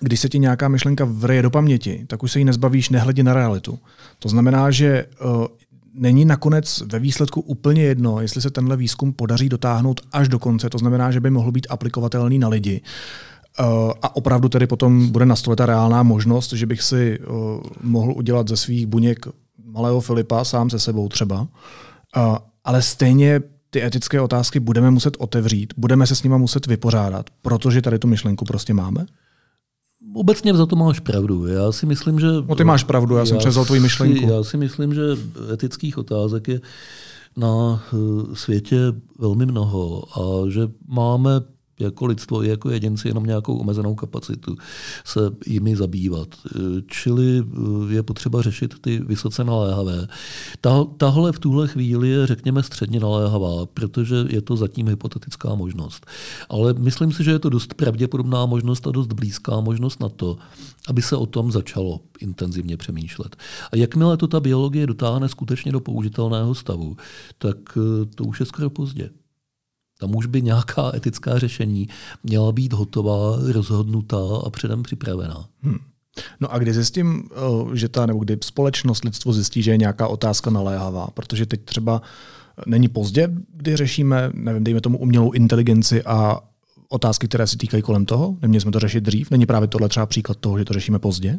když 0.00 0.20
se 0.20 0.28
ti 0.28 0.38
nějaká 0.38 0.68
myšlenka 0.68 1.04
vreje 1.04 1.42
do 1.42 1.50
paměti, 1.50 2.04
tak 2.06 2.22
už 2.22 2.32
se 2.32 2.38
jí 2.38 2.44
nezbavíš 2.44 2.90
nehledě 2.90 3.22
na 3.22 3.34
realitu. 3.34 3.78
To 4.18 4.28
znamená, 4.28 4.70
že 4.70 5.06
uh, 5.24 5.46
není 5.94 6.24
nakonec 6.24 6.82
ve 6.86 6.98
výsledku 6.98 7.40
úplně 7.40 7.82
jedno, 7.82 8.20
jestli 8.20 8.42
se 8.42 8.50
tenhle 8.50 8.76
výzkum 8.76 9.12
podaří 9.12 9.48
dotáhnout 9.48 10.00
až 10.12 10.28
do 10.28 10.38
konce. 10.38 10.70
To 10.70 10.78
znamená, 10.78 11.10
že 11.10 11.20
by 11.20 11.30
mohl 11.30 11.52
být 11.52 11.66
aplikovatelný 11.70 12.38
na 12.38 12.48
lidi. 12.48 12.80
Uh, 13.60 13.66
a 14.02 14.16
opravdu 14.16 14.48
tedy 14.48 14.66
potom 14.66 15.10
bude 15.10 15.26
na 15.26 15.36
stole 15.36 15.56
ta 15.56 15.66
reálná 15.66 16.02
možnost, 16.02 16.52
že 16.52 16.66
bych 16.66 16.82
si 16.82 17.18
uh, 17.18 17.34
mohl 17.82 18.12
udělat 18.12 18.48
ze 18.48 18.56
svých 18.56 18.86
buněk 18.86 19.26
malého 19.64 20.00
Filipa 20.00 20.44
sám 20.44 20.70
se 20.70 20.78
sebou 20.78 21.08
třeba. 21.08 21.40
Uh, 21.40 21.46
ale 22.64 22.82
stejně 22.82 23.40
ty 23.70 23.84
etické 23.84 24.20
otázky 24.20 24.60
budeme 24.60 24.90
muset 24.90 25.16
otevřít, 25.18 25.74
budeme 25.76 26.06
se 26.06 26.16
s 26.16 26.22
nimi 26.22 26.38
muset 26.38 26.66
vypořádat, 26.66 27.30
protože 27.42 27.82
tady 27.82 27.98
tu 27.98 28.08
myšlenku 28.08 28.44
prostě 28.44 28.74
máme? 28.74 29.06
Obecně 30.14 30.54
za 30.54 30.66
to 30.66 30.76
máš 30.76 31.00
pravdu. 31.00 31.46
Já 31.46 31.72
si 31.72 31.86
myslím, 31.86 32.20
že... 32.20 32.26
No 32.48 32.54
ty 32.54 32.64
máš 32.64 32.84
pravdu, 32.84 33.14
já, 33.14 33.20
já 33.20 33.26
jsem 33.26 33.38
převzal 33.38 33.64
tvoji 33.64 33.80
myšlenku. 33.80 34.30
Já 34.30 34.42
si 34.42 34.56
myslím, 34.56 34.94
že 34.94 35.02
etických 35.52 35.98
otázek 35.98 36.48
je 36.48 36.60
na 37.36 37.82
eh, 37.92 37.96
světě 38.36 38.76
velmi 39.18 39.46
mnoho 39.46 40.04
a 40.18 40.50
že 40.50 40.60
máme 40.88 41.30
jako 41.82 42.06
lidstvo, 42.06 42.42
jako 42.42 42.70
jedinci, 42.70 43.08
jenom 43.08 43.24
nějakou 43.24 43.56
omezenou 43.56 43.94
kapacitu 43.94 44.56
se 45.04 45.20
jimi 45.46 45.76
zabývat. 45.76 46.28
Čili 46.86 47.42
je 47.88 48.02
potřeba 48.02 48.42
řešit 48.42 48.74
ty 48.80 48.98
vysoce 48.98 49.44
naléhavé. 49.44 50.06
Ta, 50.60 50.84
tahle 50.96 51.32
v 51.32 51.38
tuhle 51.38 51.68
chvíli 51.68 52.08
je, 52.08 52.26
řekněme, 52.26 52.62
středně 52.62 53.00
naléhavá, 53.00 53.66
protože 53.66 54.16
je 54.28 54.42
to 54.42 54.56
zatím 54.56 54.88
hypotetická 54.88 55.54
možnost. 55.54 56.06
Ale 56.48 56.72
myslím 56.72 57.12
si, 57.12 57.24
že 57.24 57.30
je 57.30 57.38
to 57.38 57.48
dost 57.48 57.74
pravděpodobná 57.74 58.46
možnost 58.46 58.86
a 58.86 58.90
dost 58.90 59.12
blízká 59.12 59.60
možnost 59.60 60.00
na 60.00 60.08
to, 60.08 60.36
aby 60.88 61.02
se 61.02 61.16
o 61.16 61.26
tom 61.26 61.52
začalo 61.52 62.00
intenzivně 62.20 62.76
přemýšlet. 62.76 63.36
A 63.72 63.76
jakmile 63.76 64.16
to 64.16 64.26
ta 64.26 64.40
biologie 64.40 64.86
dotáhne 64.86 65.28
skutečně 65.28 65.72
do 65.72 65.80
použitelného 65.80 66.54
stavu, 66.54 66.96
tak 67.38 67.56
eh, 67.76 68.06
to 68.14 68.24
už 68.24 68.40
je 68.40 68.46
skoro 68.46 68.70
pozdě. 68.70 69.10
Tam 70.02 70.16
už 70.16 70.26
by 70.26 70.42
nějaká 70.42 70.92
etická 70.96 71.38
řešení 71.38 71.88
měla 72.24 72.52
být 72.52 72.72
hotová, 72.72 73.38
rozhodnutá 73.52 74.18
a 74.46 74.50
předem 74.50 74.82
připravená. 74.82 75.46
Hmm. 75.62 75.78
No 76.40 76.52
a 76.52 76.58
kdy 76.58 76.72
zjistím, 76.72 77.28
eh, 77.32 77.76
že 77.76 77.88
ta, 77.88 78.06
nebo 78.06 78.18
kdy 78.18 78.38
společnost, 78.44 79.04
lidstvo 79.04 79.32
zjistí, 79.32 79.62
že 79.62 79.70
je 79.70 79.76
nějaká 79.76 80.06
otázka 80.08 80.50
naléhavá, 80.50 81.06
protože 81.14 81.46
teď 81.46 81.60
třeba 81.64 82.02
není 82.66 82.88
pozdě, 82.88 83.28
kdy 83.54 83.76
řešíme, 83.76 84.30
nevím, 84.34 84.64
dejme 84.64 84.80
tomu 84.80 84.98
umělou 84.98 85.32
inteligenci 85.32 86.02
a 86.02 86.40
otázky, 86.88 87.28
které 87.28 87.46
se 87.46 87.56
týkají 87.56 87.82
kolem 87.82 88.06
toho? 88.06 88.36
Neměli 88.42 88.60
jsme 88.60 88.70
to 88.70 88.78
řešit 88.78 89.00
dřív? 89.00 89.30
Není 89.30 89.46
právě 89.46 89.68
tohle 89.68 89.88
třeba 89.88 90.06
příklad 90.06 90.38
toho, 90.38 90.58
že 90.58 90.64
to 90.64 90.74
řešíme 90.74 90.98
pozdě? 90.98 91.38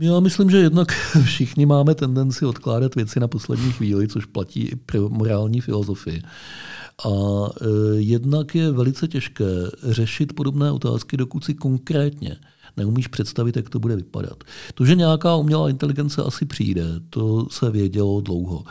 Já 0.00 0.20
myslím, 0.20 0.50
že 0.50 0.56
jednak 0.56 0.92
všichni 1.24 1.66
máme 1.66 1.94
tendenci 1.94 2.46
odkládat 2.46 2.94
věci 2.94 3.20
na 3.20 3.28
poslední 3.28 3.72
chvíli, 3.72 4.08
což 4.08 4.24
platí 4.24 4.60
i 4.60 4.76
pro 4.76 5.08
morální 5.08 5.60
filozofii. 5.60 6.22
A 7.04 7.10
e, 7.10 7.66
jednak 7.96 8.54
je 8.54 8.70
velice 8.70 9.08
těžké 9.08 9.44
řešit 9.82 10.32
podobné 10.32 10.72
otázky, 10.72 11.16
dokud 11.16 11.44
si 11.44 11.54
konkrétně 11.54 12.36
neumíš 12.76 13.06
představit, 13.06 13.56
jak 13.56 13.68
to 13.68 13.78
bude 13.78 13.96
vypadat. 13.96 14.44
To, 14.74 14.84
že 14.84 14.94
nějaká 14.94 15.36
umělá 15.36 15.70
inteligence 15.70 16.22
asi 16.22 16.46
přijde, 16.46 16.84
to 17.10 17.46
se 17.50 17.70
vědělo 17.70 18.20
dlouho. 18.20 18.64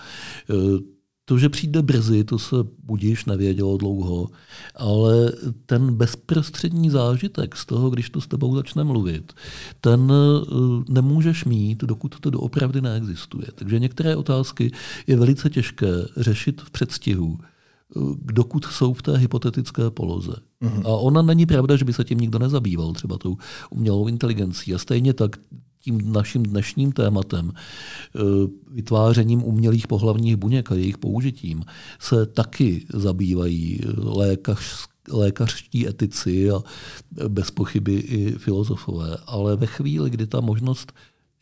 E, 0.49 0.97
to, 1.29 1.37
že 1.37 1.49
přijde 1.49 1.81
brzy, 1.81 2.23
to 2.23 2.39
se 2.39 2.55
budíš 2.83 3.25
nevědělo 3.25 3.77
dlouho, 3.77 4.27
ale 4.75 5.31
ten 5.65 5.95
bezprostřední 5.95 6.89
zážitek 6.89 7.55
z 7.55 7.65
toho, 7.65 7.89
když 7.89 8.09
to 8.09 8.21
s 8.21 8.27
tebou 8.27 8.55
začne 8.55 8.83
mluvit, 8.83 9.33
ten 9.81 10.11
eh, 10.11 10.93
nemůžeš 10.93 11.45
mít, 11.45 11.83
dokud 11.83 12.19
to 12.19 12.29
doopravdy 12.29 12.81
neexistuje. 12.81 13.47
Takže 13.55 13.79
některé 13.79 14.15
otázky 14.15 14.71
je 15.07 15.17
velice 15.17 15.49
těžké 15.49 15.87
řešit 16.17 16.61
v 16.61 16.71
předstihu, 16.71 17.39
dokud 18.21 18.65
jsou 18.65 18.93
v 18.93 19.01
té 19.01 19.17
hypotetické 19.17 19.89
poloze. 19.89 20.35
Mm-hmm. 20.61 20.81
A 20.85 20.87
ona 20.87 21.21
není 21.21 21.45
pravda, 21.45 21.75
že 21.75 21.85
by 21.85 21.93
se 21.93 22.03
tím 22.03 22.17
nikdo 22.19 22.39
nezabýval, 22.39 22.93
třeba 22.93 23.17
tou 23.17 23.37
umělou 23.69 24.07
inteligencí. 24.07 24.73
A 24.73 24.77
stejně 24.77 25.13
tak 25.13 25.35
tím 25.79 26.11
naším 26.11 26.43
dnešním 26.43 26.91
tématem, 26.91 27.51
eh, 27.55 28.19
vytvářením 28.71 29.43
umělých 29.43 29.87
pohlavních 29.87 30.35
buněk 30.35 30.71
a 30.71 30.75
jejich 30.75 30.97
použitím, 30.97 31.63
se 31.99 32.25
taky 32.25 32.85
zabývají 32.93 33.79
lékař, 33.97 34.87
lékařští 35.11 35.87
etici 35.87 36.51
a 36.51 36.59
bez 37.27 37.51
pochyby 37.51 37.93
i 37.93 38.31
filozofové. 38.31 39.17
Ale 39.25 39.55
ve 39.55 39.65
chvíli, 39.65 40.09
kdy 40.09 40.27
ta 40.27 40.41
možnost 40.41 40.93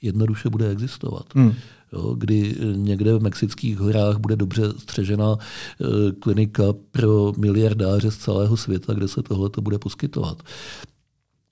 jednoduše 0.01 0.49
bude 0.49 0.69
existovat. 0.69 1.25
Hmm. 1.35 1.53
Jo, 1.93 2.15
kdy 2.17 2.55
někde 2.75 3.13
v 3.13 3.21
mexických 3.21 3.77
horách 3.77 4.17
bude 4.17 4.35
dobře 4.35 4.63
střežena 4.77 5.37
eh, 5.37 6.11
klinika 6.19 6.63
pro 6.91 7.33
miliardáře 7.37 8.11
z 8.11 8.17
celého 8.17 8.57
světa, 8.57 8.93
kde 8.93 9.07
se 9.07 9.23
tohle 9.23 9.49
bude 9.61 9.79
poskytovat 9.79 10.43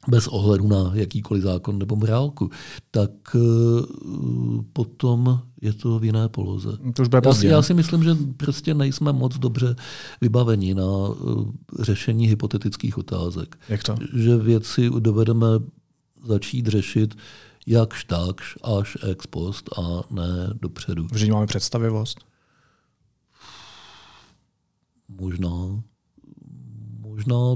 bez 0.08 0.28
ohledu 0.28 0.68
na 0.68 0.92
jakýkoliv 0.94 1.44
zákon 1.44 1.80
nebo 1.80 1.96
morálku, 1.96 2.50
tak 2.92 3.12
uh, 3.36 4.62
potom 4.74 5.40
je 5.62 5.74
to 5.74 6.00
v 6.00 6.04
jiné 6.04 6.30
poloze. 6.30 6.70
To 6.94 7.02
už 7.02 7.08
já, 7.26 7.34
si, 7.34 7.48
já 7.48 7.62
si 7.62 7.74
myslím, 7.74 8.04
že 8.04 8.16
prostě 8.38 8.74
nejsme 8.74 9.14
moc 9.14 9.38
dobře 9.38 9.76
vybaveni 10.22 10.76
na 10.76 10.84
řešení 11.80 12.28
hypotetických 12.28 12.98
otázek. 12.98 13.58
Jak 13.70 13.84
to? 13.84 13.96
Že 14.14 14.38
věci 14.38 14.90
dovedeme 15.00 15.48
začít 16.24 16.68
řešit 16.68 17.16
jakž 17.68 18.04
takž 18.04 18.58
až 18.64 18.98
ex 19.12 19.28
post 19.28 19.70
a 19.80 20.02
ne 20.10 20.50
dopředu. 20.54 21.08
Že 21.16 21.32
máme 21.32 21.48
představivost? 21.48 22.20
Možná. 25.08 25.84
Možná 27.00 27.56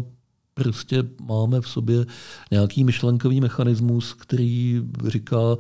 prostě 0.54 1.04
máme 1.22 1.62
v 1.62 1.70
sobě 1.70 2.06
nějaký 2.52 2.84
myšlenkový 2.84 3.42
mechanismus, 3.42 4.14
který 4.14 4.82
říká, 5.08 5.58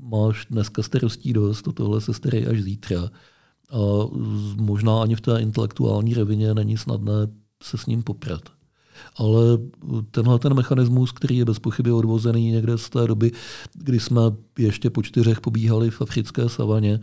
máš 0.00 0.46
dneska 0.50 0.82
starostí 0.82 1.32
dost, 1.32 1.62
to 1.62 1.72
tohle 1.72 2.00
se 2.00 2.14
starej 2.14 2.46
až 2.50 2.62
zítra. 2.62 3.10
A 3.70 3.78
možná 4.56 5.02
ani 5.02 5.14
v 5.14 5.20
té 5.20 5.40
intelektuální 5.40 6.14
rovině 6.14 6.54
není 6.54 6.78
snadné 6.78 7.14
se 7.62 7.78
s 7.78 7.86
ním 7.86 8.02
poprat. 8.02 8.61
Ale 9.16 9.58
tenhle 10.10 10.38
ten 10.38 10.54
mechanismus, 10.54 11.12
který 11.12 11.36
je 11.36 11.44
bez 11.44 11.58
pochyby 11.58 11.92
odvozený 11.92 12.50
někde 12.50 12.78
z 12.78 12.90
té 12.90 13.06
doby, 13.06 13.32
kdy 13.74 14.00
jsme 14.00 14.20
ještě 14.58 14.90
po 14.90 15.02
čtyřech 15.02 15.40
pobíhali 15.40 15.90
v 15.90 16.02
africké 16.02 16.48
savaně, 16.48 17.00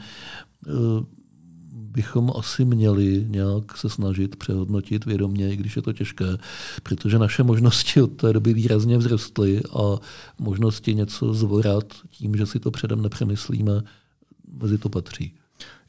bychom 1.73 2.31
asi 2.35 2.65
měli 2.65 3.25
nějak 3.29 3.77
se 3.77 3.89
snažit 3.89 4.35
přehodnotit 4.35 5.05
vědomě, 5.05 5.53
i 5.53 5.55
když 5.55 5.75
je 5.75 5.81
to 5.81 5.93
těžké, 5.93 6.25
protože 6.83 7.19
naše 7.19 7.43
možnosti 7.43 8.01
od 8.01 8.07
té 8.07 8.33
doby 8.33 8.53
výrazně 8.53 8.99
vzrostly 8.99 9.61
a 9.73 9.97
možnosti 10.39 10.95
něco 10.95 11.33
zvorat 11.33 11.93
tím, 12.09 12.35
že 12.35 12.45
si 12.45 12.59
to 12.59 12.71
předem 12.71 13.01
nepřemyslíme, 13.01 13.81
mezi 14.61 14.77
to 14.77 14.89
patří. 14.89 15.33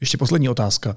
Ještě 0.00 0.18
poslední 0.18 0.48
otázka. 0.48 0.96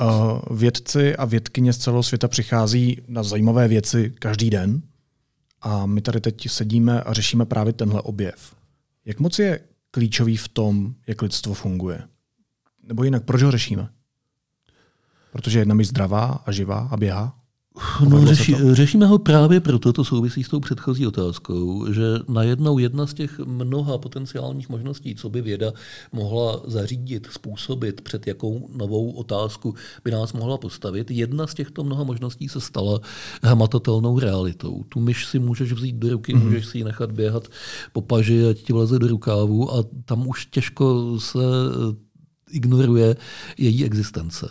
Uh, 0.00 0.56
vědci 0.56 1.16
a 1.16 1.24
vědkyně 1.24 1.72
z 1.72 1.78
celého 1.78 2.02
světa 2.02 2.28
přichází 2.28 3.02
na 3.08 3.22
zajímavé 3.22 3.68
věci 3.68 4.14
každý 4.18 4.50
den 4.50 4.82
a 5.60 5.86
my 5.86 6.00
tady 6.00 6.20
teď 6.20 6.48
sedíme 6.48 7.02
a 7.02 7.12
řešíme 7.12 7.46
právě 7.46 7.72
tenhle 7.72 8.02
objev. 8.02 8.54
Jak 9.04 9.20
moc 9.20 9.38
je 9.38 9.60
klíčový 9.90 10.36
v 10.36 10.48
tom, 10.48 10.94
jak 11.06 11.22
lidstvo 11.22 11.54
funguje? 11.54 12.02
Nebo 12.82 13.04
jinak, 13.04 13.24
proč 13.24 13.42
ho 13.42 13.50
řešíme? 13.50 13.88
Protože 15.32 15.58
je 15.58 15.64
nami 15.66 15.84
zdravá 15.84 16.42
a 16.46 16.52
živá 16.52 16.88
a 16.90 16.96
běhá? 16.96 17.37
No, 18.08 18.26
řeši, 18.26 18.56
řešíme 18.72 19.06
ho 19.06 19.18
právě 19.18 19.60
proto, 19.60 19.92
to 19.92 20.04
souvisí 20.04 20.44
s 20.44 20.48
tou 20.48 20.60
předchozí 20.60 21.06
otázkou, 21.06 21.92
že 21.92 22.02
najednou 22.28 22.78
jedna 22.78 23.06
z 23.06 23.14
těch 23.14 23.38
mnoha 23.38 23.98
potenciálních 23.98 24.68
možností, 24.68 25.14
co 25.14 25.28
by 25.28 25.42
věda 25.42 25.72
mohla 26.12 26.60
zařídit, 26.66 27.28
způsobit, 27.30 28.00
před 28.00 28.26
jakou 28.26 28.68
novou 28.76 29.10
otázku 29.10 29.74
by 30.04 30.10
nás 30.10 30.32
mohla 30.32 30.58
postavit, 30.58 31.10
jedna 31.10 31.46
z 31.46 31.54
těchto 31.54 31.84
mnoha 31.84 32.04
možností 32.04 32.48
se 32.48 32.60
stala 32.60 33.00
hmatatelnou 33.42 34.18
realitou. 34.18 34.84
Tu 34.88 35.00
myš 35.00 35.26
si 35.26 35.38
můžeš 35.38 35.72
vzít 35.72 35.96
do 35.96 36.08
ruky, 36.08 36.34
mm-hmm. 36.34 36.44
můžeš 36.44 36.66
si 36.66 36.78
ji 36.78 36.84
nechat 36.84 37.12
běhat 37.12 37.48
po 37.92 38.00
paži, 38.00 38.46
ať 38.46 38.58
ti 38.58 38.72
vleze 38.72 38.98
do 38.98 39.06
rukávu 39.08 39.74
a 39.74 39.84
tam 40.04 40.28
už 40.28 40.46
těžko 40.46 41.16
se 41.20 41.38
ignoruje 42.50 43.16
její 43.58 43.84
existence 43.84 44.48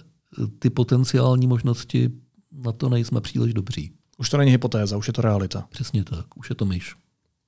ty 0.59 0.69
potenciální 0.69 1.47
možnosti, 1.47 2.11
na 2.57 2.71
to 2.71 2.89
nejsme 2.89 3.21
příliš 3.21 3.53
dobří. 3.53 3.91
Už 4.17 4.29
to 4.29 4.37
není 4.37 4.51
hypotéza, 4.51 4.97
už 4.97 5.07
je 5.07 5.13
to 5.13 5.21
realita. 5.21 5.67
Přesně 5.69 6.03
tak, 6.03 6.37
už 6.37 6.49
je 6.49 6.55
to 6.55 6.65
myš. 6.65 6.95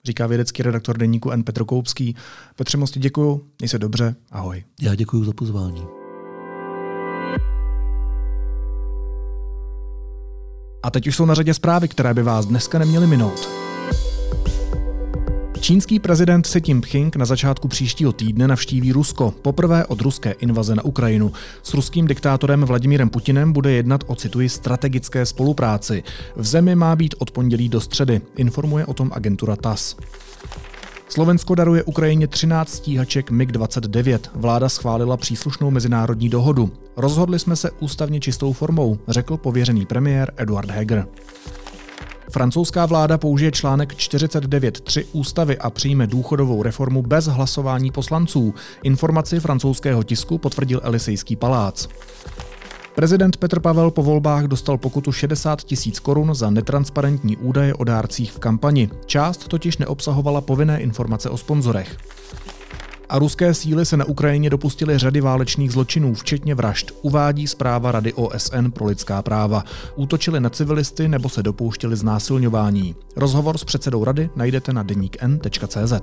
Říká 0.05 0.27
vědecký 0.27 0.63
redaktor 0.63 0.97
deníku 0.97 1.31
N. 1.31 1.43
Petr 1.43 1.65
Koupský. 1.65 2.15
Petře, 2.55 2.77
moc 2.77 2.91
ti 2.91 2.99
děkuju, 2.99 3.47
měj 3.59 3.69
se 3.69 3.79
dobře, 3.79 4.15
ahoj. 4.31 4.63
Já 4.81 4.95
děkuji 4.95 5.23
za 5.23 5.33
pozvání. 5.33 5.83
A 10.83 10.91
teď 10.91 11.07
už 11.07 11.15
jsou 11.15 11.25
na 11.25 11.33
řadě 11.33 11.53
zprávy, 11.53 11.87
které 11.87 12.13
by 12.13 12.23
vás 12.23 12.45
dneska 12.45 12.79
neměly 12.79 13.07
minout. 13.07 13.49
Čínský 15.59 15.99
prezident 15.99 16.41
Xi 16.41 16.61
Jinping 16.65 17.15
na 17.15 17.25
začátku 17.25 17.67
příštího 17.67 18.11
týdne 18.11 18.47
navštíví 18.47 18.91
Rusko, 18.91 19.33
poprvé 19.41 19.85
od 19.85 20.01
ruské 20.01 20.31
invaze 20.31 20.75
na 20.75 20.85
Ukrajinu. 20.85 21.31
S 21.63 21.73
ruským 21.73 22.07
diktátorem 22.07 22.63
Vladimírem 22.63 23.09
Putinem 23.09 23.53
bude 23.53 23.71
jednat 23.71 24.03
o, 24.07 24.15
cituji, 24.15 24.49
strategické 24.49 25.25
spolupráci. 25.25 26.03
V 26.35 26.45
zemi 26.45 26.75
má 26.75 26.95
být 26.95 27.15
od 27.17 27.31
pondělí 27.31 27.69
do 27.69 27.81
středy, 27.81 28.21
informuje 28.37 28.85
o 28.85 28.93
tom 28.93 29.11
agentura 29.13 29.55
TAS. 29.55 29.95
Slovensko 31.09 31.55
daruje 31.55 31.83
Ukrajině 31.83 32.27
13 32.27 32.69
stíhaček 32.69 33.31
MiG-29. 33.31 34.19
Vláda 34.35 34.69
schválila 34.69 35.17
příslušnou 35.17 35.71
mezinárodní 35.71 36.29
dohodu. 36.29 36.71
Rozhodli 36.97 37.39
jsme 37.39 37.55
se 37.55 37.71
ústavně 37.71 38.19
čistou 38.19 38.53
formou, 38.53 38.99
řekl 39.07 39.37
pověřený 39.37 39.85
premiér 39.85 40.33
Eduard 40.37 40.69
Heger. 40.71 41.07
Francouzská 42.29 42.85
vláda 42.85 43.17
použije 43.17 43.51
článek 43.51 43.93
49.3 43.93 45.05
ústavy 45.11 45.57
a 45.57 45.69
přijme 45.69 46.07
důchodovou 46.07 46.63
reformu 46.63 47.01
bez 47.01 47.25
hlasování 47.25 47.91
poslanců. 47.91 48.53
Informaci 48.83 49.39
francouzského 49.39 50.03
tisku 50.03 50.37
potvrdil 50.37 50.81
Elisejský 50.83 51.35
palác. 51.35 51.87
Prezident 52.95 53.37
Petr 53.37 53.59
Pavel 53.59 53.91
po 53.91 54.03
volbách 54.03 54.43
dostal 54.43 54.77
pokutu 54.77 55.11
60 55.11 55.63
tisíc 55.63 55.99
korun 55.99 56.35
za 56.35 56.49
netransparentní 56.49 57.37
údaje 57.37 57.73
o 57.73 57.83
dárcích 57.83 58.31
v 58.31 58.39
kampani. 58.39 58.89
Část 59.05 59.47
totiž 59.47 59.77
neobsahovala 59.77 60.41
povinné 60.41 60.81
informace 60.81 61.29
o 61.29 61.37
sponzorech. 61.37 61.97
A 63.09 63.19
ruské 63.19 63.53
síly 63.53 63.85
se 63.85 63.97
na 63.97 64.05
Ukrajině 64.05 64.49
dopustily 64.49 64.97
řady 64.97 65.21
válečných 65.21 65.71
zločinů, 65.71 66.13
včetně 66.13 66.55
vražd, 66.55 66.91
uvádí 67.01 67.47
zpráva 67.47 67.91
Rady 67.91 68.13
OSN 68.13 68.69
pro 68.73 68.85
lidská 68.85 69.21
práva. 69.21 69.63
Útočili 69.95 70.39
na 70.39 70.49
civilisty 70.49 71.07
nebo 71.07 71.29
se 71.29 71.43
dopouštěli 71.43 71.95
znásilňování. 71.95 72.95
Rozhovor 73.15 73.57
s 73.57 73.63
předsedou 73.63 74.03
rady 74.03 74.29
najdete 74.35 74.73
na 74.73 74.83
deníkn.cz. 74.83 75.93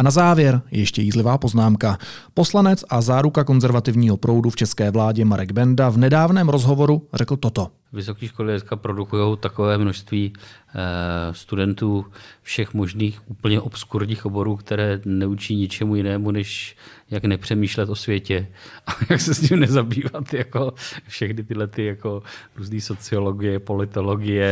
A 0.00 0.02
na 0.02 0.10
závěr 0.10 0.62
ještě 0.70 1.02
jízlivá 1.02 1.38
poznámka. 1.38 1.98
Poslanec 2.34 2.84
a 2.88 3.00
záruka 3.00 3.44
konzervativního 3.44 4.16
proudu 4.16 4.50
v 4.50 4.56
české 4.56 4.90
vládě 4.90 5.24
Marek 5.24 5.52
Benda 5.52 5.88
v 5.88 5.96
nedávném 5.96 6.48
rozhovoru 6.48 7.08
řekl 7.14 7.36
toto. 7.36 7.68
Vysoké 7.92 8.28
školy 8.28 8.52
dneska 8.52 8.76
produkují 8.76 9.36
takové 9.36 9.78
množství 9.78 10.32
eh, 10.32 11.34
studentů 11.34 12.06
všech 12.42 12.74
možných 12.74 13.30
úplně 13.30 13.60
obskurních 13.60 14.26
oborů, 14.26 14.56
které 14.56 15.00
neučí 15.04 15.56
ničemu 15.56 15.96
jinému, 15.96 16.30
než 16.30 16.76
jak 17.10 17.24
nepřemýšlet 17.24 17.88
o 17.88 17.94
světě 17.94 18.46
a 18.86 18.90
jak 19.10 19.20
se 19.20 19.34
s 19.34 19.48
tím 19.48 19.60
nezabývat. 19.60 20.34
Jako 20.34 20.74
všechny 21.08 21.44
tyhle 21.44 21.66
ty 21.66 21.84
jako 21.84 22.22
různé 22.56 22.80
sociologie, 22.80 23.58
politologie, 23.58 24.48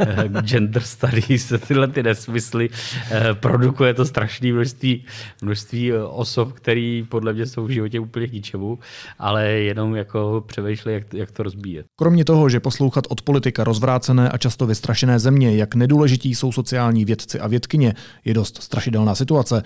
eh, 0.00 0.28
gender 0.42 0.82
studies, 0.82 1.52
tyhle 1.68 1.88
ty 1.88 2.02
nesmysly. 2.02 2.70
Eh, 3.10 3.34
produkuje 3.34 3.94
to 3.94 4.04
strašné 4.04 4.52
množství, 4.52 5.04
množství 5.42 5.92
osob, 5.92 6.52
který 6.52 7.06
podle 7.08 7.32
mě 7.32 7.46
jsou 7.46 7.64
v 7.64 7.70
životě 7.70 8.00
úplně 8.00 8.26
k 8.28 8.32
ničemu, 8.32 8.78
ale 9.18 9.50
jenom 9.50 9.96
jako 9.96 10.44
přemýšlí, 10.46 10.92
jak, 10.92 11.14
jak 11.14 11.30
to 11.30 11.42
rozbíjet. 11.42 11.86
Kromě 11.96 12.24
toho, 12.24 12.35
toho, 12.36 12.48
že 12.48 12.60
poslouchat 12.60 13.04
od 13.08 13.22
politika 13.22 13.64
rozvrácené 13.64 14.30
a 14.30 14.38
často 14.38 14.66
vystrašené 14.66 15.18
země, 15.18 15.56
jak 15.56 15.74
nedůležití 15.74 16.34
jsou 16.34 16.52
sociální 16.52 17.04
vědci 17.04 17.40
a 17.40 17.46
vědkyně, 17.48 17.94
je 18.24 18.34
dost 18.34 18.62
strašidelná 18.62 19.14
situace, 19.14 19.62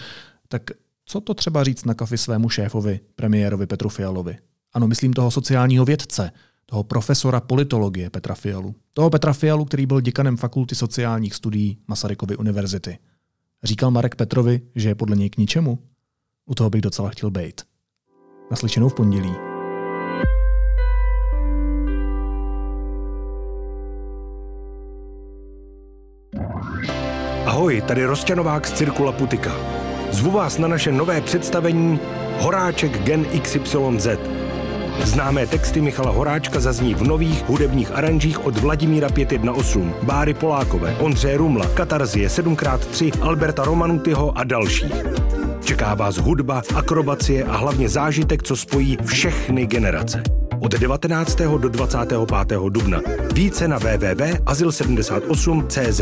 tak 0.48 0.62
co 1.06 1.20
to 1.20 1.34
třeba 1.34 1.64
říct 1.64 1.84
na 1.84 1.94
kafi 1.94 2.18
svému 2.18 2.48
šéfovi, 2.48 3.00
premiérovi 3.16 3.66
Petru 3.66 3.88
Fialovi? 3.88 4.38
Ano, 4.72 4.88
myslím 4.88 5.12
toho 5.12 5.30
sociálního 5.30 5.84
vědce, 5.84 6.30
toho 6.66 6.84
profesora 6.84 7.40
politologie 7.40 8.10
Petra 8.10 8.34
Fialu. 8.34 8.74
Toho 8.94 9.10
Petra 9.10 9.32
Fialu, 9.32 9.64
který 9.64 9.86
byl 9.86 10.00
děkanem 10.00 10.36
Fakulty 10.36 10.74
sociálních 10.74 11.34
studií 11.34 11.78
Masarykovy 11.88 12.36
univerzity. 12.36 12.98
Říkal 13.62 13.90
Marek 13.90 14.14
Petrovi, 14.14 14.60
že 14.74 14.88
je 14.88 14.94
podle 14.94 15.16
něj 15.16 15.30
k 15.30 15.36
ničemu? 15.36 15.78
U 16.46 16.54
toho 16.54 16.70
bych 16.70 16.80
docela 16.80 17.08
chtěl 17.08 17.30
být. 17.30 17.60
Naslyšenou 18.50 18.88
v 18.88 18.94
pondělí. 18.94 19.49
Ahoj, 27.50 27.82
tady 27.86 28.04
Rosťanovák 28.04 28.66
z 28.66 28.72
Cirkula 28.72 29.12
Putika. 29.12 29.52
Zvu 30.10 30.30
vás 30.30 30.58
na 30.58 30.68
naše 30.68 30.92
nové 30.92 31.20
představení 31.20 32.00
Horáček 32.38 33.02
Gen 33.02 33.24
XYZ. 33.24 34.08
Známé 35.04 35.46
texty 35.46 35.80
Michala 35.80 36.10
Horáčka 36.10 36.60
zazní 36.60 36.94
v 36.94 37.02
nových 37.02 37.48
hudebních 37.48 37.90
aranžích 37.90 38.46
od 38.46 38.56
Vladimíra 38.56 39.08
518, 39.08 39.94
Báry 40.02 40.34
Polákové, 40.34 40.96
Ondřeje 40.98 41.36
Rumla, 41.36 41.66
Katarzie 41.74 42.28
7x3, 42.28 43.22
Alberta 43.22 43.64
Romanutyho 43.64 44.38
a 44.38 44.44
dalších. 44.44 45.04
Čeká 45.64 45.94
vás 45.94 46.16
hudba, 46.16 46.62
akrobacie 46.74 47.44
a 47.44 47.56
hlavně 47.56 47.88
zážitek, 47.88 48.42
co 48.42 48.56
spojí 48.56 48.98
všechny 49.04 49.66
generace. 49.66 50.22
Od 50.60 50.72
19. 50.72 51.36
do 51.36 51.68
25. 51.68 52.58
dubna. 52.68 53.00
Více 53.34 53.68
na 53.68 53.78
www.azyl78.cz 53.78 56.00